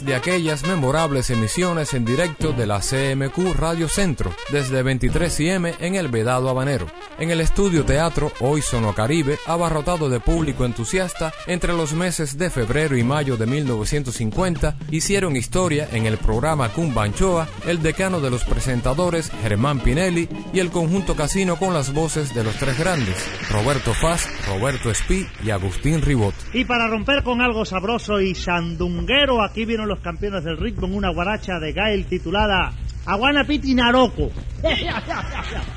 de 0.00 0.14
aquellas 0.14 0.66
memorables 0.66 1.28
emisiones 1.28 1.92
en 1.92 2.06
directo 2.06 2.52
de 2.52 2.66
la 2.66 2.80
CMQ 2.80 3.54
Radio 3.58 3.88
Centro 3.88 4.34
desde 4.50 4.82
23 4.82 5.40
IM 5.40 5.66
en 5.80 5.96
el 5.96 6.08
Vedado 6.08 6.48
Habanero. 6.48 6.86
En 7.22 7.30
el 7.30 7.40
estudio 7.40 7.84
teatro 7.84 8.32
Hoy 8.40 8.62
Sono 8.62 8.96
Caribe, 8.96 9.38
abarrotado 9.46 10.08
de 10.08 10.18
público 10.18 10.64
entusiasta, 10.64 11.32
entre 11.46 11.72
los 11.72 11.92
meses 11.92 12.36
de 12.36 12.50
febrero 12.50 12.96
y 12.96 13.04
mayo 13.04 13.36
de 13.36 13.46
1950, 13.46 14.74
hicieron 14.90 15.36
historia 15.36 15.86
en 15.92 16.06
el 16.06 16.18
programa 16.18 16.70
Cumbanchoa 16.70 17.46
el 17.64 17.80
decano 17.80 18.20
de 18.20 18.28
los 18.28 18.42
presentadores 18.42 19.30
Germán 19.40 19.78
Pinelli 19.78 20.28
y 20.52 20.58
el 20.58 20.72
conjunto 20.72 21.14
casino 21.14 21.54
con 21.54 21.72
las 21.72 21.94
voces 21.94 22.34
de 22.34 22.42
los 22.42 22.56
tres 22.56 22.76
grandes, 22.76 23.24
Roberto 23.52 23.94
Faz, 23.94 24.26
Roberto 24.48 24.90
Espí 24.90 25.24
y 25.44 25.50
Agustín 25.50 26.02
Ribot. 26.02 26.34
Y 26.52 26.64
para 26.64 26.88
romper 26.88 27.22
con 27.22 27.40
algo 27.40 27.64
sabroso 27.64 28.20
y 28.20 28.34
sandunguero, 28.34 29.44
aquí 29.44 29.64
viene 29.64 29.86
los 29.86 30.00
campeones 30.00 30.42
del 30.42 30.58
ritmo 30.58 30.88
en 30.88 30.96
una 30.96 31.10
guaracha 31.10 31.60
de 31.60 31.72
Gael 31.72 32.04
titulada 32.06 32.72
Aguana 33.06 33.44
Piti 33.44 33.76
Naroco. 33.76 34.32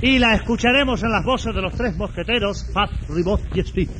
y 0.00 0.18
la 0.18 0.34
escucharemos 0.34 1.02
en 1.02 1.10
las 1.10 1.24
voces 1.24 1.54
de 1.54 1.62
los 1.62 1.74
tres 1.74 1.96
mosqueteros, 1.96 2.70
Fat, 2.72 2.90
Ribot 3.08 3.40
y 3.54 3.62
Steve. 3.62 3.92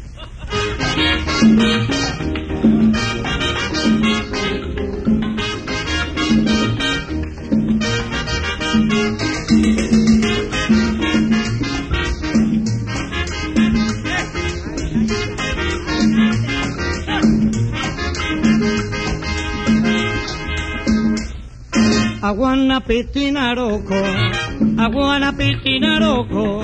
Aguana 24.78 25.32
pitinaroko, 25.32 26.62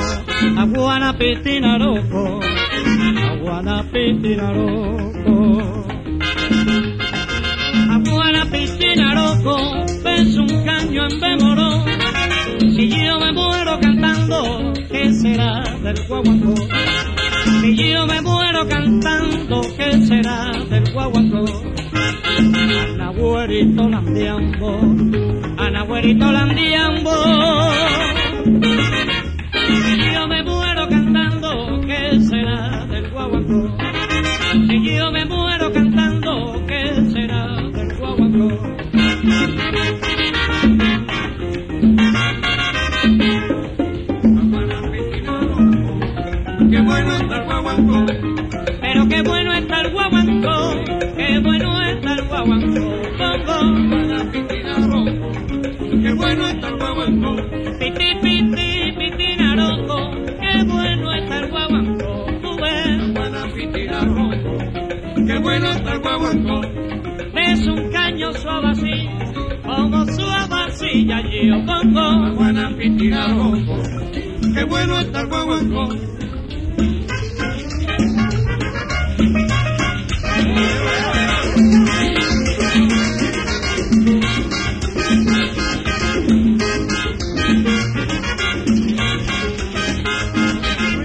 aguana 0.62 1.12
pitinaroko, 1.18 2.40
aguana 3.31 3.83
pitinaroko, 3.90 4.74
aguana 5.27 5.27
pitinaroko. 5.27 5.35
Aguana 7.94 8.42
pitinaroko, 8.53 9.57
ves 10.05 10.37
un 10.37 10.64
caño 10.64 11.03
en 11.11 11.20
bemoró. 11.20 11.85
Si 12.77 12.88
yo 12.88 13.18
me 13.18 13.33
muero 13.33 13.81
cantando, 13.81 14.72
¿qué 14.92 15.12
será 15.12 15.62
del 15.83 16.07
guaguancó? 16.07 16.55
Si 17.61 17.77
yo 17.77 18.07
me 18.07 18.20
muero 18.22 18.68
cantando, 18.68 19.61
¿qué 19.77 19.92
será 20.07 20.53
del 20.70 20.92
guaguancó? 20.92 21.44
Anahuerito 22.38 23.88
landiambo, 23.88 24.79
anahuerito 25.66 26.33
landiambo. 26.33 27.14
Pongo. 72.35 73.83
qué 74.55 74.64
bueno 74.64 75.01
está 75.01 75.20
el 75.20 75.27
guaguancó. 75.29 75.88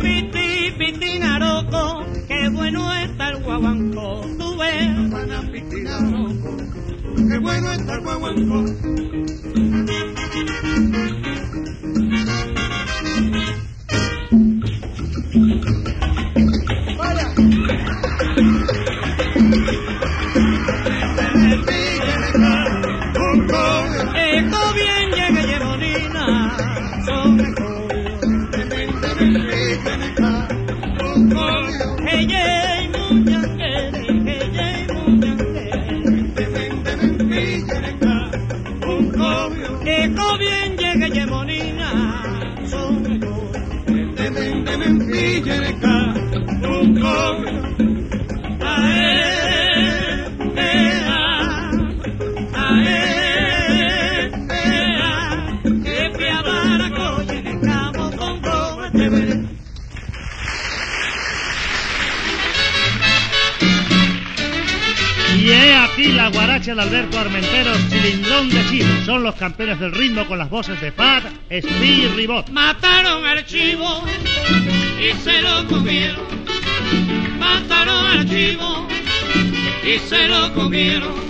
Piti, 0.02 0.72
piti, 0.78 1.20
naroco, 1.20 2.06
qué 2.28 2.50
bueno 2.50 2.94
está 2.96 3.30
el 3.30 3.44
guaguancó, 3.44 4.22
tú 4.38 4.58
ves. 4.58 4.89
Qué 7.30 7.38
bueno 7.38 7.72
está 7.72 7.94
el 7.96 8.02
guaguancó. 8.02 8.99
Los 69.30 69.38
campeones 69.38 69.80
del 69.80 69.92
ritmo 69.92 70.26
con 70.26 70.39
las 70.39 70.50
voces 70.50 70.82
de 70.82 70.92
Fat, 70.92 71.24
Speed 71.52 72.04
y 72.04 72.08
Ribot. 72.15 72.50
Mataron 72.50 73.24
al 73.24 73.46
chivo 73.46 74.04
y 75.00 75.15
se 75.22 75.39
lo 75.44 75.68
comieron. 75.68 76.26
Mataron 77.38 78.08
al 78.08 78.28
chivo 78.28 78.88
y 79.84 80.00
se 80.00 80.28
lo 80.28 80.52
comieron. 80.56 81.29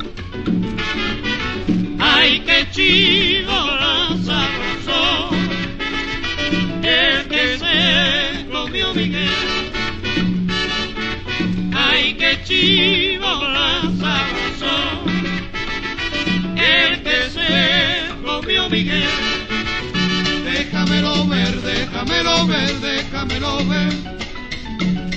Déjamelo 22.19 22.47
ver, 22.47 22.79
déjamelo 22.81 23.57
ver. 23.65 23.93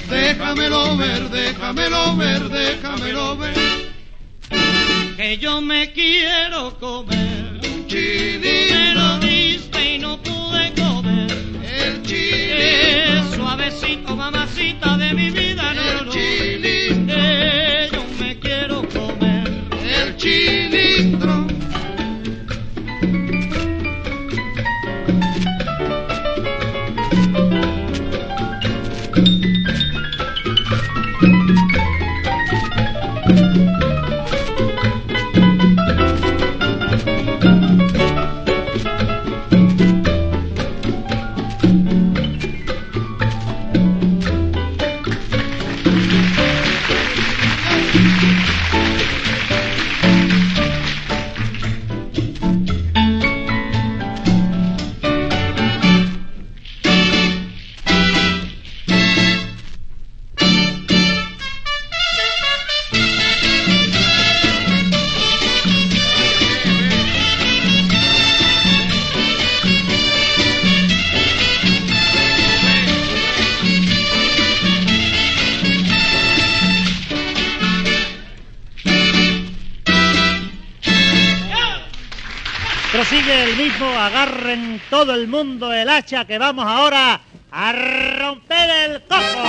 Déjamelo 0.09 0.97
ver, 0.97 1.29
déjamelo 1.31 2.17
ver, 2.17 2.49
déjamelo 2.49 3.37
ver. 3.37 3.55
que 5.17 5.39
yo 5.39 5.61
me 5.61 5.91
quiero 5.93 6.79
comer. 6.79 7.61
Chilindro. 7.89 8.75
Me 8.75 8.95
lo 8.95 9.19
diste 9.19 9.95
y 9.95 9.99
no 9.99 10.17
pude 10.23 10.73
comer. 10.75 11.31
El 11.65 12.03
Eh, 12.09 13.23
suavecito, 13.35 14.15
mamacita 14.17 14.97
de 14.97 15.13
mi 15.15 15.31
vida, 15.31 15.52
todo 85.05 85.17
el 85.17 85.27
mundo 85.27 85.73
el 85.73 85.89
hacha 85.89 86.25
que 86.25 86.39
vamos 86.39 86.65
ahora 86.65 87.21
a 87.51 87.73
romper 87.73 88.71
el 88.71 89.03
coco. 89.03 89.49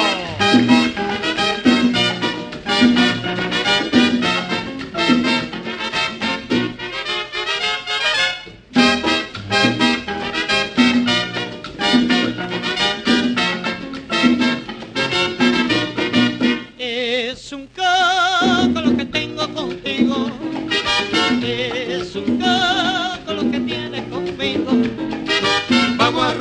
Un 17.52 17.68
coco 17.68 18.82
lo 18.82 18.98
que 18.98 19.06
tengo 19.06 19.48
contigo. 19.54 20.53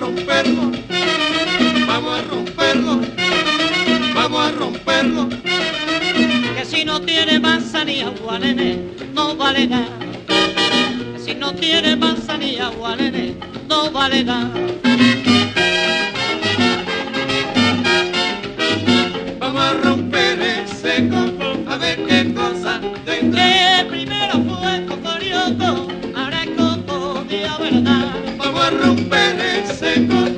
Romperlo, 0.02 0.72
vamos 1.86 2.18
a 2.18 2.22
romperlo, 2.22 3.00
vamos 4.12 4.46
a 4.46 4.50
romperlo. 4.50 5.28
Que 6.56 6.64
si 6.64 6.84
no 6.84 7.00
tiene 7.00 7.38
manzanilla 7.38 8.08
agua, 8.08 8.36
nene, 8.40 8.80
no 9.14 9.36
vale 9.36 9.68
nada. 9.68 9.96
Que 10.26 11.20
si 11.24 11.34
no 11.36 11.54
tiene 11.54 11.94
manzanilla 11.94 12.66
agua, 12.66 12.96
nene, 12.96 13.36
no 13.68 13.92
vale 13.92 14.24
nada. 14.24 14.50
Vamos 19.38 19.62
a 19.62 19.72
romper 19.84 20.40
ese 20.42 21.08
coco, 21.08 21.70
a 21.70 21.76
ver 21.76 22.04
qué 22.08 22.34
cosa 22.34 22.80
tendrá. 23.04 23.44
Que 23.44 23.84
primero 23.88 24.34
fue 24.48 24.84
cocorioco, 24.84 25.86
ahora 26.16 26.42
es 26.42 26.50
coco 26.60 27.24
de 27.28 27.46
verdad. 27.60 28.06
Vamos 28.36 28.64
a 28.64 28.70
romper 28.70 29.36
ese 29.38 29.51
coco, 29.82 30.14
a 30.14 30.31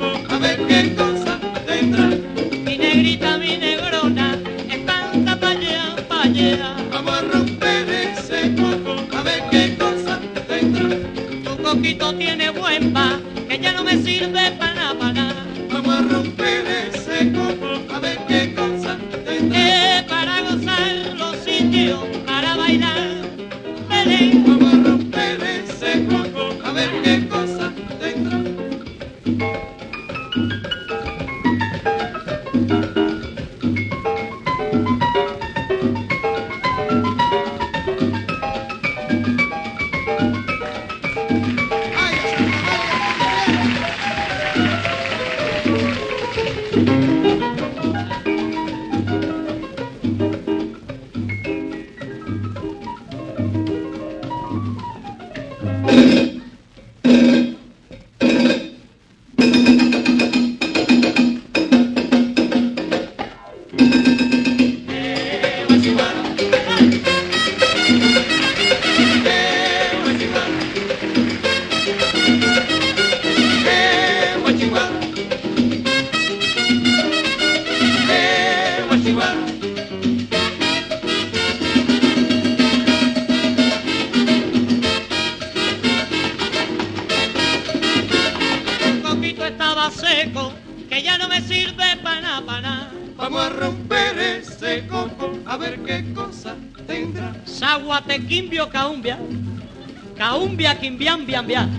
caumbia 100.45 100.75
quimbian 100.77 101.25
bian 101.25 101.47
bian. 101.47 101.69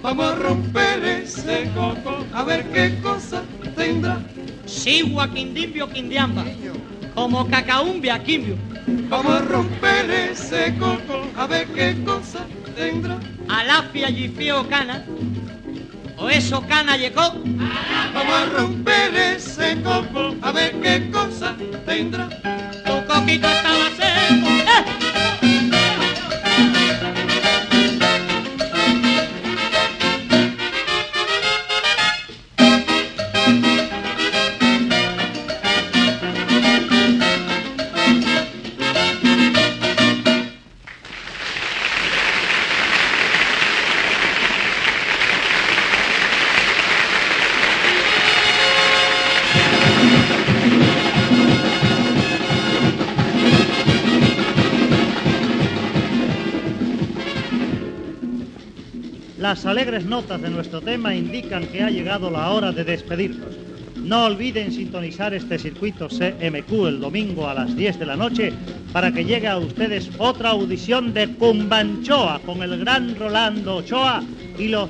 Vamos 0.00 0.26
a 0.26 0.34
romper 0.36 1.04
ese 1.04 1.68
coco, 1.74 2.24
a 2.32 2.44
ver 2.44 2.64
qué 2.72 2.94
cosa 3.02 3.42
tendrá. 3.74 4.20
Sigua 4.64 5.28
quindimbio 5.28 5.88
quindiamba, 5.88 6.44
como 7.14 7.48
cacaumbia 7.48 8.22
quimbio. 8.22 8.56
Vamos 9.08 9.32
a 9.32 9.40
romper 9.40 10.10
ese 10.10 10.74
coco, 10.78 11.26
a 11.36 11.46
ver 11.46 11.66
qué 11.74 11.96
cosa 12.04 12.46
tendrá. 12.76 13.18
Alafia 13.48 14.08
yifio 14.08 14.68
cana, 14.68 15.04
o 16.16 16.30
eso 16.30 16.62
cana 16.68 16.96
llegó. 16.96 17.34
Vamos 18.14 18.34
a 18.34 18.44
romper 18.56 19.14
ese 19.16 19.82
coco, 19.82 20.34
a 20.42 20.52
ver 20.52 20.72
qué 20.80 21.10
cosa 21.10 21.56
tendrá. 21.84 22.28
Tu 22.86 23.06
coquito 23.06 23.48
estaba 23.48 23.88
seco. 23.98 24.46
¡eh! 24.46 25.11
Alegres 59.82 60.04
notas 60.04 60.40
de 60.40 60.48
nuestro 60.48 60.80
tema 60.80 61.12
indican 61.12 61.66
que 61.66 61.82
ha 61.82 61.90
llegado 61.90 62.30
la 62.30 62.50
hora 62.50 62.70
de 62.70 62.84
despedirnos. 62.84 63.48
No 63.96 64.26
olviden 64.26 64.70
sintonizar 64.70 65.34
este 65.34 65.58
circuito 65.58 66.06
CMQ 66.06 66.86
el 66.86 67.00
domingo 67.00 67.48
a 67.48 67.54
las 67.54 67.74
10 67.74 67.98
de 67.98 68.06
la 68.06 68.14
noche 68.14 68.52
para 68.92 69.10
que 69.10 69.24
llegue 69.24 69.48
a 69.48 69.58
ustedes 69.58 70.08
otra 70.18 70.50
audición 70.50 71.12
de 71.12 71.34
Cumbanchoa 71.34 72.38
con 72.46 72.62
el 72.62 72.78
gran 72.78 73.16
Rolando 73.16 73.78
Ochoa 73.78 74.22
y 74.56 74.68
los 74.68 74.88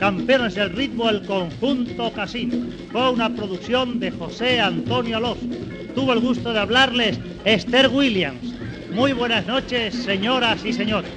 campeones 0.00 0.56
del 0.56 0.70
ritmo 0.70 1.08
El 1.08 1.24
Conjunto 1.24 2.12
Casino. 2.12 2.56
Fue 2.90 3.12
una 3.12 3.32
producción 3.32 4.00
de 4.00 4.10
José 4.10 4.58
Antonio 4.58 5.18
Alonso. 5.18 5.46
Tuvo 5.94 6.12
el 6.12 6.18
gusto 6.18 6.52
de 6.52 6.58
hablarles 6.58 7.20
Esther 7.44 7.86
Williams. 7.86 8.52
Muy 8.90 9.12
buenas 9.12 9.46
noches, 9.46 9.94
señoras 9.94 10.64
y 10.64 10.72
señores. 10.72 11.12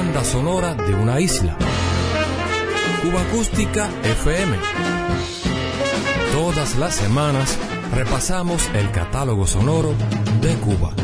Banda 0.00 0.24
sonora 0.24 0.74
de 0.74 0.94
una 0.94 1.20
isla. 1.20 1.58
Cuba 3.02 3.20
Acústica 3.20 3.90
FM. 4.02 4.56
Todas 6.32 6.76
las 6.76 6.94
semanas 6.94 7.58
repasamos 7.94 8.66
el 8.74 8.90
catálogo 8.92 9.46
sonoro 9.46 9.92
de 10.40 10.54
Cuba. 10.54 10.99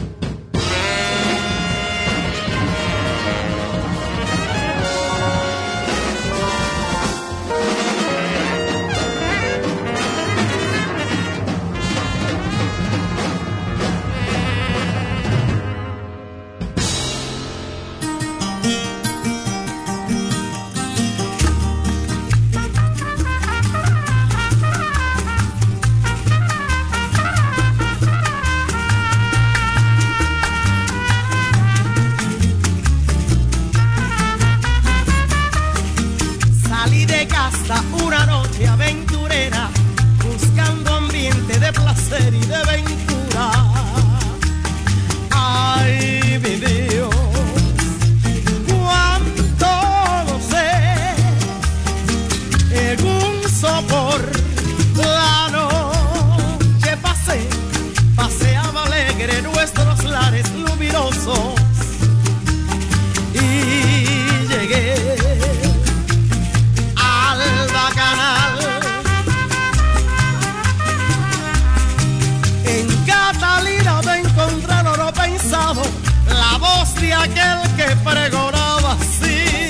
aquel 77.27 77.77
que 77.77 77.97
pregonaba 78.09 78.93
así. 78.93 79.69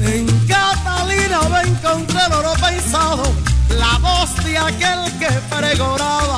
En 0.00 0.26
Catalina 0.46 1.40
me 1.52 1.60
encontré 1.70 2.20
el 2.26 2.32
oro 2.32 2.52
pensado, 2.54 3.22
la 3.70 3.98
voz 3.98 4.34
de 4.44 4.58
aquel 4.58 5.18
que 5.18 5.30
pregonaba 5.54 6.37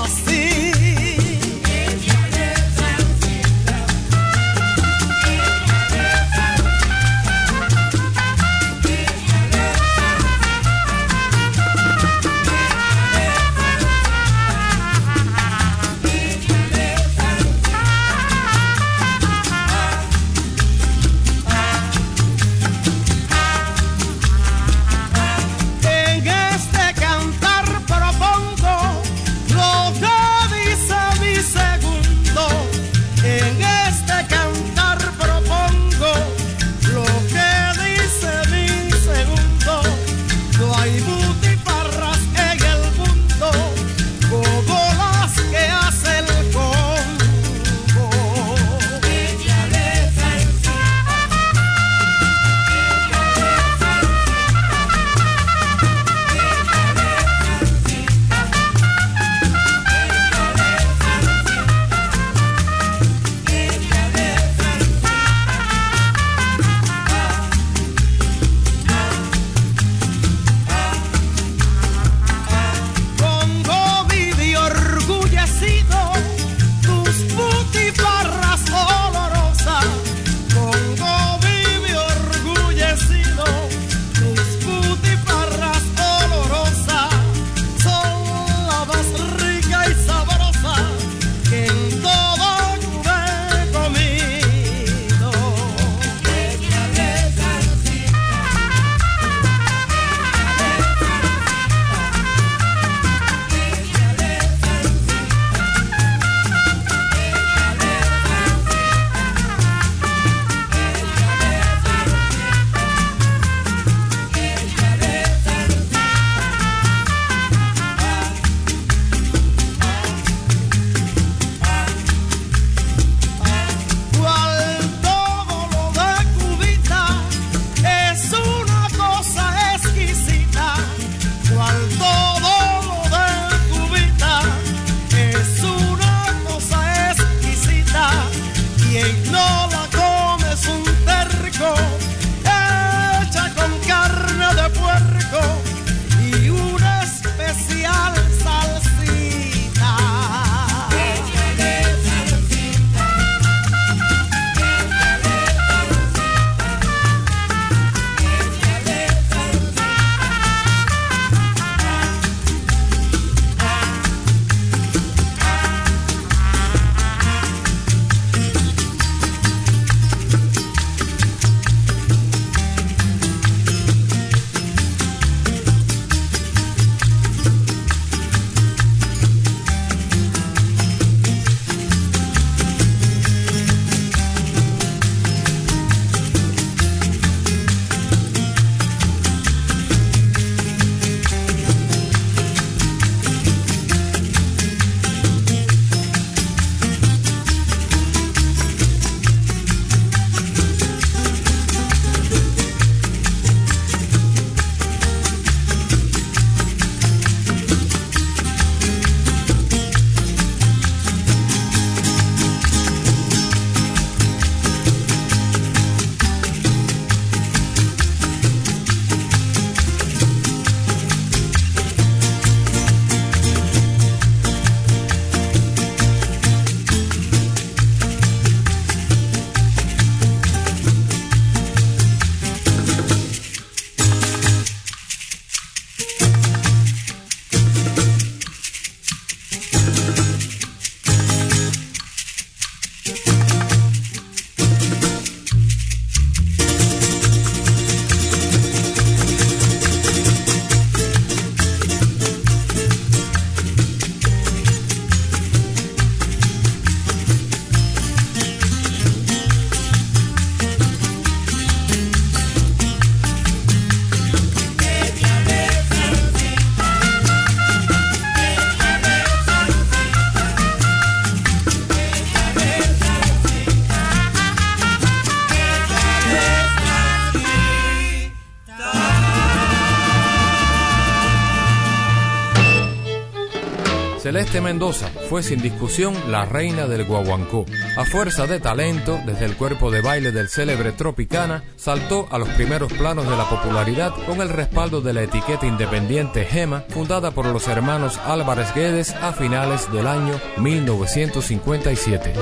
Celeste 284.51 284.69
Mendoza 284.69 285.09
fue 285.29 285.45
sin 285.45 285.63
discusión 285.63 286.13
la 286.29 286.45
reina 286.45 286.89
del 286.89 287.05
guaguancó. 287.05 287.67
A 287.97 288.05
fuerza 288.05 288.49
de 288.49 288.59
talento, 288.59 289.21
desde 289.25 289.45
el 289.45 289.55
cuerpo 289.57 289.93
de 289.93 290.01
baile 290.01 290.33
del 290.33 290.49
célebre 290.49 290.91
Tropicana, 290.91 291.63
saltó 291.77 292.27
a 292.33 292.39
los 292.39 292.49
primeros 292.49 292.93
planos 292.93 293.31
de 293.31 293.37
la 293.37 293.49
popularidad 293.49 294.13
con 294.27 294.41
el 294.41 294.49
respaldo 294.49 295.01
de 295.03 295.13
la 295.13 295.23
etiqueta 295.23 295.67
independiente 295.67 296.45
Gema, 296.47 296.83
fundada 296.89 297.31
por 297.31 297.47
los 297.47 297.69
hermanos 297.69 298.19
Álvarez 298.27 298.75
Guedes 298.75 299.15
a 299.15 299.33
finales 299.33 299.91
del 299.93 300.09
año 300.09 300.35
1957. 300.57 302.33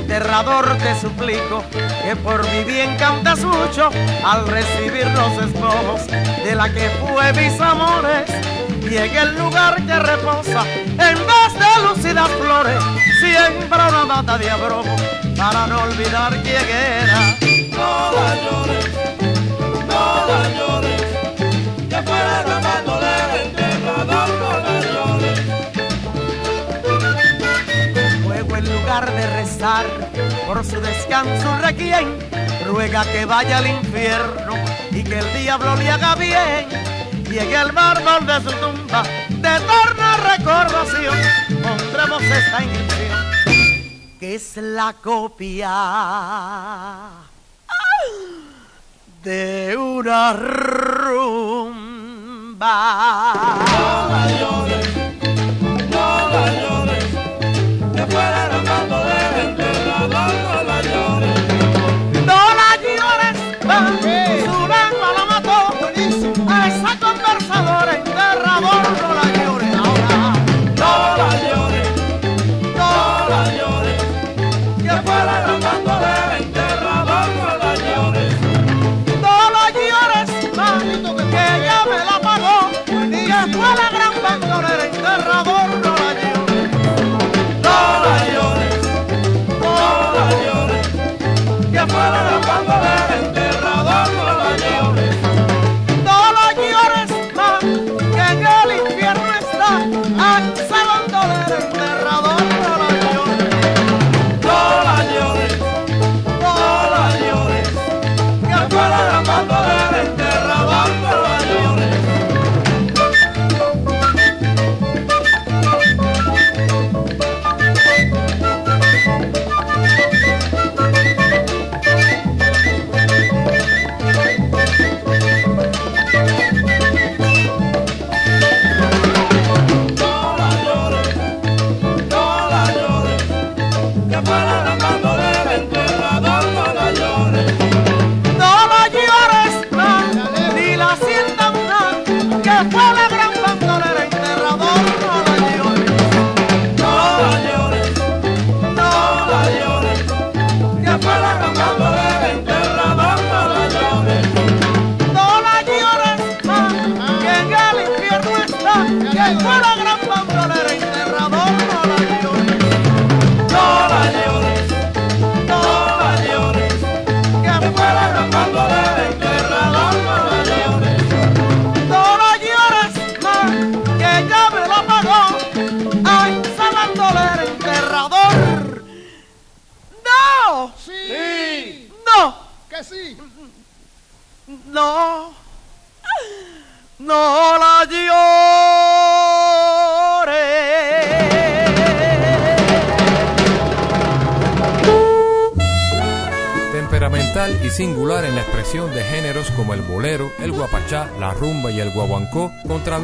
Enterrador 0.00 0.76
te 0.78 1.00
suplico 1.00 1.62
que 1.70 2.16
por 2.16 2.42
mi 2.50 2.64
bien 2.64 2.96
cantas 2.96 3.44
mucho 3.44 3.90
al 4.24 4.48
recibir 4.48 5.06
los 5.06 5.38
escobos 5.40 6.04
de 6.44 6.54
la 6.56 6.68
que 6.74 6.90
fue 7.00 7.32
mis 7.34 7.60
amores 7.60 8.57
y 8.82 8.96
en 8.96 9.16
el 9.16 9.38
lugar 9.38 9.76
que 9.84 9.98
reposa 9.98 10.64
en 10.72 10.96
vez 10.98 11.52
de 11.54 11.82
lucidas 11.88 12.30
flores 12.40 12.82
siembra 13.20 13.88
una 13.88 14.04
mata 14.04 14.38
de 14.38 14.50
abromo 14.50 14.96
para 15.36 15.66
no 15.66 15.82
olvidar 15.82 16.32
quién 16.42 16.68
era. 16.68 17.36
No 17.70 18.12
la 18.12 18.34
llores, 18.42 18.88
no 19.86 20.26
la 20.26 20.42
llores, 20.56 21.02
que 21.88 22.02
fuera 22.02 22.42
grabando 22.42 23.00
del 23.00 23.30
enterrador, 23.46 24.28
no 24.40 24.50
la 24.64 24.76
llores. 24.92 25.40
Luego 28.26 28.56
en 28.56 28.64
lugar 28.64 29.12
de 29.12 29.26
rezar 29.36 29.86
por 30.46 30.64
su 30.64 30.80
descanso 30.80 31.58
requiem, 31.62 32.08
ruega 32.66 33.04
que 33.04 33.24
vaya 33.24 33.58
al 33.58 33.66
infierno 33.66 34.54
y 34.90 35.04
que 35.04 35.18
el 35.18 35.42
diablo 35.42 35.76
le 35.76 35.90
haga 35.90 36.14
bien 36.16 36.97
en 37.36 37.52
el 37.52 37.72
mármol 37.72 38.26
de 38.26 38.40
su 38.40 38.50
tumba 38.58 39.02
de 39.28 39.56
eterna 39.56 40.16
recordación 40.36 41.16
pondremos 41.62 42.22
esta 42.22 42.62
inscripción 42.62 43.28
que 44.18 44.34
es 44.34 44.56
la 44.56 44.94
copia 44.94 45.70
de 49.22 49.76
una 49.76 50.32
rumba. 50.32 51.98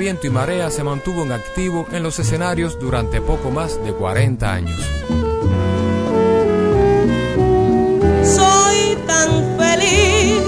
Viento 0.04 0.26
y 0.26 0.30
marea 0.30 0.70
se 0.70 0.84
mantuvo 0.84 1.22
en 1.22 1.32
activo 1.32 1.86
en 1.90 2.02
los 2.02 2.18
escenarios 2.18 2.78
durante 2.78 3.22
poco 3.22 3.50
más 3.50 3.82
de 3.82 3.90
40 3.94 4.52
años. 4.52 4.78
Soy 8.22 8.98
tan 9.06 9.30
feliz, 9.56 10.42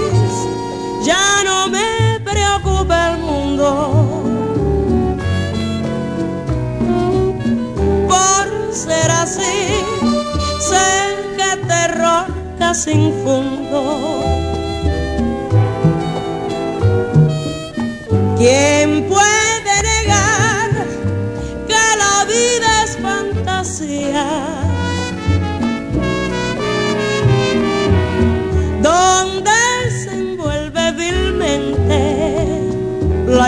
ya 1.03 1.43
no 1.43 1.69
me 1.69 2.19
preocupa 2.23 3.13
el 3.13 3.19
mundo. 3.19 4.23
Por 8.07 8.75
ser 8.75 9.09
así, 9.09 9.81
sé 10.69 10.87
que 11.35 11.65
terror 11.65 12.27
casi 12.59 12.91
infundo. 12.91 13.81
¿Quién 18.37 19.09
puede 19.09 19.36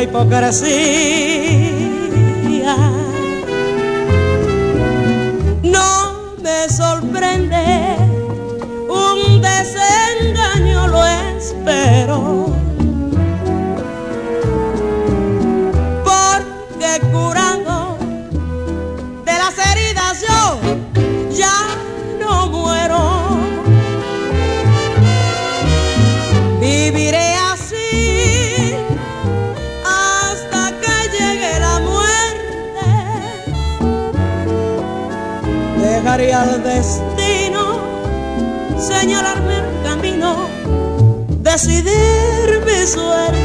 hipocresía. 0.04 1.28
Mi 41.84 42.88
suerte. 42.88 43.39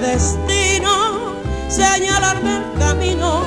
Destino, 0.00 1.34
señalarme 1.68 2.56
el 2.56 2.78
camino, 2.78 3.42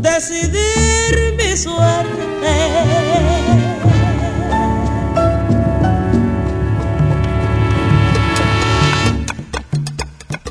decidir 0.00 1.34
mi 1.36 1.56
suerte. 1.56 2.22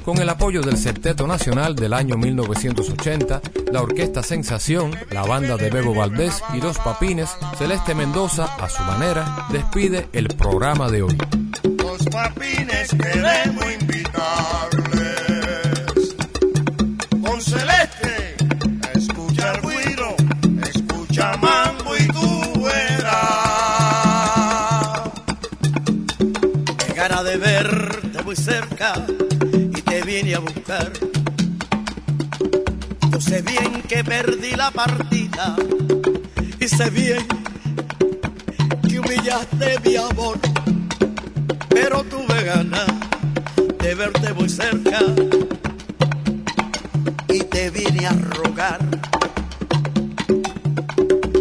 Con 0.04 0.18
el 0.18 0.30
apoyo 0.30 0.62
del 0.62 0.78
Septeto 0.78 1.28
Nacional 1.28 1.76
del 1.76 1.94
año 1.94 2.18
1980, 2.18 3.42
la 3.72 3.82
Orquesta 3.82 4.24
Sensación, 4.24 4.92
la 5.10 5.24
banda 5.24 5.56
de 5.58 5.70
Bebo 5.70 5.94
Valdés 5.94 6.44
y 6.54 6.60
Dos 6.60 6.80
Papines, 6.80 7.30
Celeste 7.58 7.96
Mendoza, 7.96 8.46
a 8.56 8.70
su 8.70 8.84
manera, 8.84 9.48
despide 9.52 10.10
el 10.12 10.28
programa 10.28 10.90
de 10.90 11.04
hoy. 11.04 11.18
Los 11.78 12.04
Papines 12.08 12.90
queremos 12.90 13.72
cerca 14.12 14.41
a 30.34 30.40
buscar. 30.40 30.92
Yo 33.12 33.20
sé 33.20 33.42
bien 33.42 33.82
que 33.88 34.04
perdí 34.04 34.52
la 34.52 34.72
partida 34.72 35.56
y 36.60 36.68
sé 36.68 36.90
bien 36.90 37.26
que 38.88 39.00
humillaste 39.00 39.80
mi 39.84 39.96
amor, 39.98 40.40
pero 41.70 42.04
tuve 42.04 42.44
ganas 42.44 42.88
de 43.80 43.96
verte 43.96 44.34
muy 44.34 44.48
cerca 44.48 45.00
y 47.28 47.40
te 47.40 47.70
vine 47.72 48.08
a 48.08 48.14
rogar. 48.14 48.80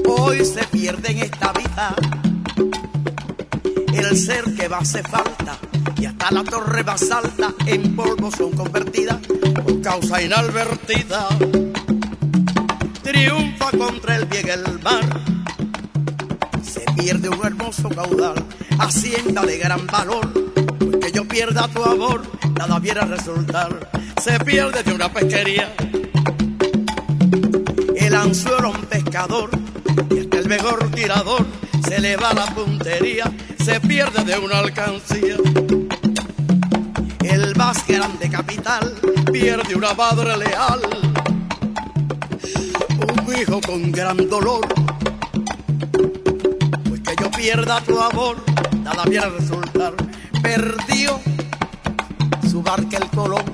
Hoy 0.09 0.45
se 0.45 0.65
pierde 0.65 1.13
en 1.13 1.19
esta 1.19 1.53
vida 1.53 1.95
el 3.95 4.17
ser 4.17 4.45
que 4.57 4.67
va 4.69 4.79
a 4.79 4.81
hacer 4.81 5.07
falta 5.07 5.70
y 6.01 6.07
hasta 6.07 6.31
la 6.31 6.43
torre 6.43 6.83
más 6.83 7.05
en 7.67 7.95
polvo 7.95 8.31
son 8.31 8.53
convertidas 8.53 9.19
por 9.55 9.83
causa 9.83 10.23
inalvertida. 10.23 11.29
Triunfa 13.03 13.71
contra 13.77 14.17
el 14.17 14.25
bien 14.25 14.49
el 14.49 14.81
mar, 14.81 15.05
se 16.63 16.85
pierde 16.97 17.29
un 17.29 17.45
hermoso 17.45 17.91
caudal, 17.91 18.43
hacienda 18.79 19.43
de 19.43 19.59
gran 19.59 19.87
valor, 19.87 20.33
porque 20.79 21.13
yo 21.13 21.29
pierda 21.29 21.69
tu 21.69 21.85
amor, 21.85 22.23
nada 22.59 22.79
viene 22.79 23.01
a 23.01 23.05
resultar, 23.05 23.91
se 24.23 24.41
pierde 24.41 24.83
de 24.83 24.95
una 24.95 25.13
pesquería. 25.13 25.75
El 27.95 28.15
anzuelo 28.15 28.71
un 28.71 28.87
pescador 28.87 29.51
y 30.11 30.21
hasta 30.21 30.39
el 30.39 30.49
mejor 30.49 30.91
tirador. 30.93 31.47
Se 31.87 32.01
le 32.01 32.17
va 32.17 32.33
la 32.33 32.47
puntería, 32.55 33.31
se 33.65 33.81
pierde 33.81 34.23
de 34.25 34.39
una 34.39 34.59
alcancía 34.61 35.37
más 37.61 37.87
grande 37.87 38.31
capital 38.31 38.95
pierde 39.31 39.75
una 39.75 39.93
madre 39.93 40.35
leal, 40.35 40.81
un 43.07 43.37
hijo 43.39 43.61
con 43.61 43.93
gran 43.93 44.17
dolor. 44.31 44.67
Pues 46.89 47.01
que 47.03 47.15
yo 47.21 47.31
pierda 47.31 47.83
tu 47.83 48.01
amor, 48.01 48.39
nada 48.83 49.05
viene 49.05 49.27
a 49.27 49.29
resultar. 49.29 49.93
Perdió 50.43 51.21
su 52.51 52.63
barca 52.63 52.97
el 52.97 53.09
colón, 53.11 53.45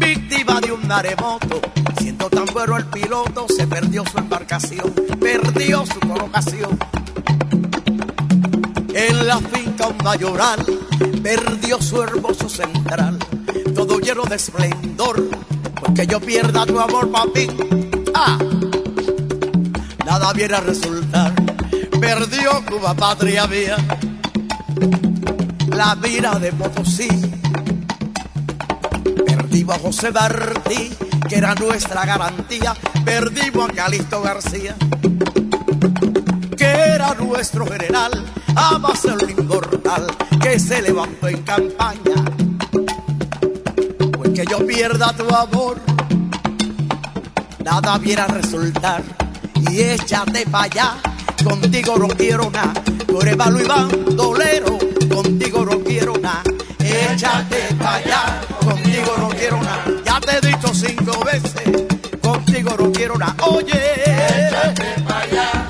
víctima 0.00 0.60
de 0.60 0.72
un 0.72 0.88
maremoto. 0.88 1.60
Siendo 1.98 2.28
tan 2.28 2.46
bueno 2.46 2.76
el 2.76 2.86
piloto, 2.86 3.46
se 3.56 3.68
perdió 3.68 4.04
su 4.04 4.18
embarcación, 4.18 4.92
perdió 5.20 5.86
su 5.86 6.00
colocación 6.00 6.76
en 8.94 9.26
la 9.28 9.38
finca 9.38 9.86
un 9.86 9.96
mayoral 9.98 10.66
perdió 11.22 11.80
su 11.80 12.02
hermoso 12.02 12.48
central, 12.48 13.18
todo 13.74 13.98
lleno 14.00 14.24
de 14.24 14.36
esplendor, 14.36 15.28
porque 15.78 16.06
yo 16.06 16.20
pierda 16.20 16.66
tu 16.66 16.78
amor, 16.80 17.10
papi. 17.10 17.46
Ah, 18.14 18.38
nada 20.04 20.32
viene 20.32 20.54
a 20.54 20.60
resultar, 20.60 21.32
perdió 22.00 22.64
Cuba, 22.66 22.94
patria 22.94 23.46
mía, 23.46 23.76
la 25.68 25.94
vida 25.94 26.38
de 26.40 26.52
Potosí. 26.52 27.08
Perdimos 29.26 29.76
a 29.76 29.78
José 29.78 30.10
Martí, 30.10 30.90
que 31.28 31.36
era 31.36 31.54
nuestra 31.54 32.04
garantía, 32.04 32.74
perdimos 33.04 33.70
a 33.70 33.72
Calixto 33.72 34.22
García, 34.22 34.74
que 36.56 36.64
era 36.64 37.14
nuestro 37.14 37.66
general 37.66 38.24
amas 38.56 39.04
el 39.04 39.30
inmortal 39.30 40.06
que 40.40 40.58
se 40.58 40.82
levantó 40.82 41.28
en 41.28 41.42
campaña. 41.42 42.24
Pues 44.16 44.30
que 44.30 44.44
yo 44.50 44.66
pierda 44.66 45.12
tu 45.16 45.28
amor, 45.34 45.80
nada 47.64 47.98
viera 47.98 48.24
a 48.24 48.28
resultar. 48.28 49.02
Y 49.70 49.80
échate 49.80 50.44
para 50.46 50.64
allá, 50.64 50.96
contigo 51.44 51.96
no 51.98 52.08
quiero 52.08 52.50
nada. 52.50 52.74
Malo 53.36 53.60
y 53.60 53.64
bandolero, 53.64 54.78
contigo 55.08 55.64
no 55.64 55.80
quiero 55.80 56.14
nada. 56.18 56.42
Échate 56.78 57.74
para 57.78 57.94
allá, 57.96 58.40
contigo 58.60 59.14
no 59.18 59.28
quiero 59.30 59.62
nada. 59.62 59.84
Ya 60.04 60.20
te 60.20 60.36
he 60.36 60.40
dicho 60.48 60.74
cinco 60.74 61.24
veces, 61.24 61.86
contigo 62.20 62.76
no 62.78 62.92
quiero 62.92 63.16
nada. 63.16 63.34
Oye, 63.46 64.02
échate 64.04 65.02
para 65.06 65.20
allá, 65.20 65.61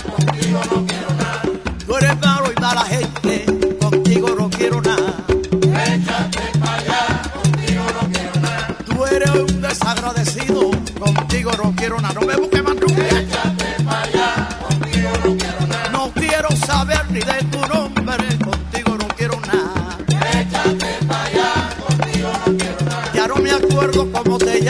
contigo 3.80 4.34
no 4.36 4.50
quiero 4.50 4.80
nada. 4.80 5.14
Échate 5.52 6.58
para 6.58 6.74
allá, 6.78 7.22
contigo 7.42 7.84
no 8.00 8.08
quiero 8.10 8.40
nada. 8.40 8.76
Tú 8.86 9.06
eres 9.06 9.30
un 9.30 9.60
desagradecido, 9.62 10.70
contigo 10.98 11.52
no 11.62 11.74
quiero 11.76 12.00
nada. 12.00 12.14
No 12.14 12.26
me 12.26 12.36
busques 12.36 12.62
más 12.62 12.74
nunca. 12.74 13.08
Échate 13.08 13.84
para 13.84 14.02
allá, 14.02 14.48
contigo 14.68 15.10
no 15.24 15.36
quiero 15.36 15.66
nada. 15.68 15.88
No 15.90 16.12
quiero 16.14 16.48
saber 16.66 17.10
ni 17.10 17.20
de 17.20 17.44
tu 17.50 17.60
nombre, 17.60 18.38
contigo 18.44 18.96
no 18.98 19.08
quiero 19.16 19.40
nada. 19.40 19.98
Échate 20.40 21.06
para 21.06 21.22
allá, 21.24 21.52
contigo 21.86 22.28
no 22.46 22.56
quiero 22.56 22.84
nada. 22.84 23.12
Ya 23.14 23.26
no 23.28 23.36
me 23.36 23.50
acuerdo 23.52 24.10
cómo 24.12 24.38
te 24.38 24.61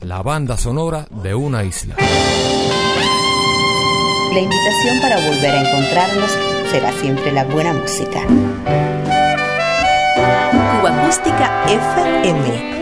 La 0.00 0.22
banda 0.22 0.56
sonora 0.56 1.06
de 1.10 1.34
una 1.34 1.62
isla. 1.62 1.94
La 4.32 4.40
invitación 4.40 5.00
para 5.02 5.16
volver 5.16 5.50
a 5.50 5.60
encontrarnos 5.60 6.30
será 6.70 6.90
siempre 7.02 7.30
la 7.32 7.44
buena 7.44 7.74
música. 7.74 8.22
Cuba 10.80 11.02
Acústica 11.02 11.64
FM. 11.68 12.76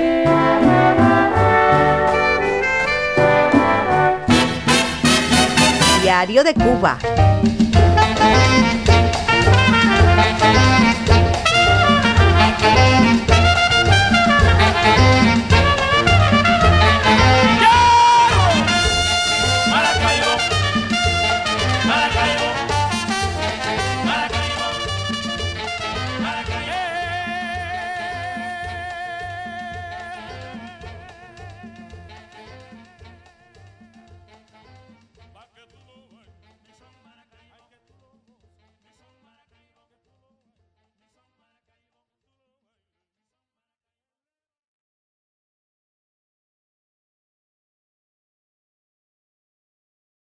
Diario 6.03 6.45
de 6.45 6.55
Cuba. 6.55 6.99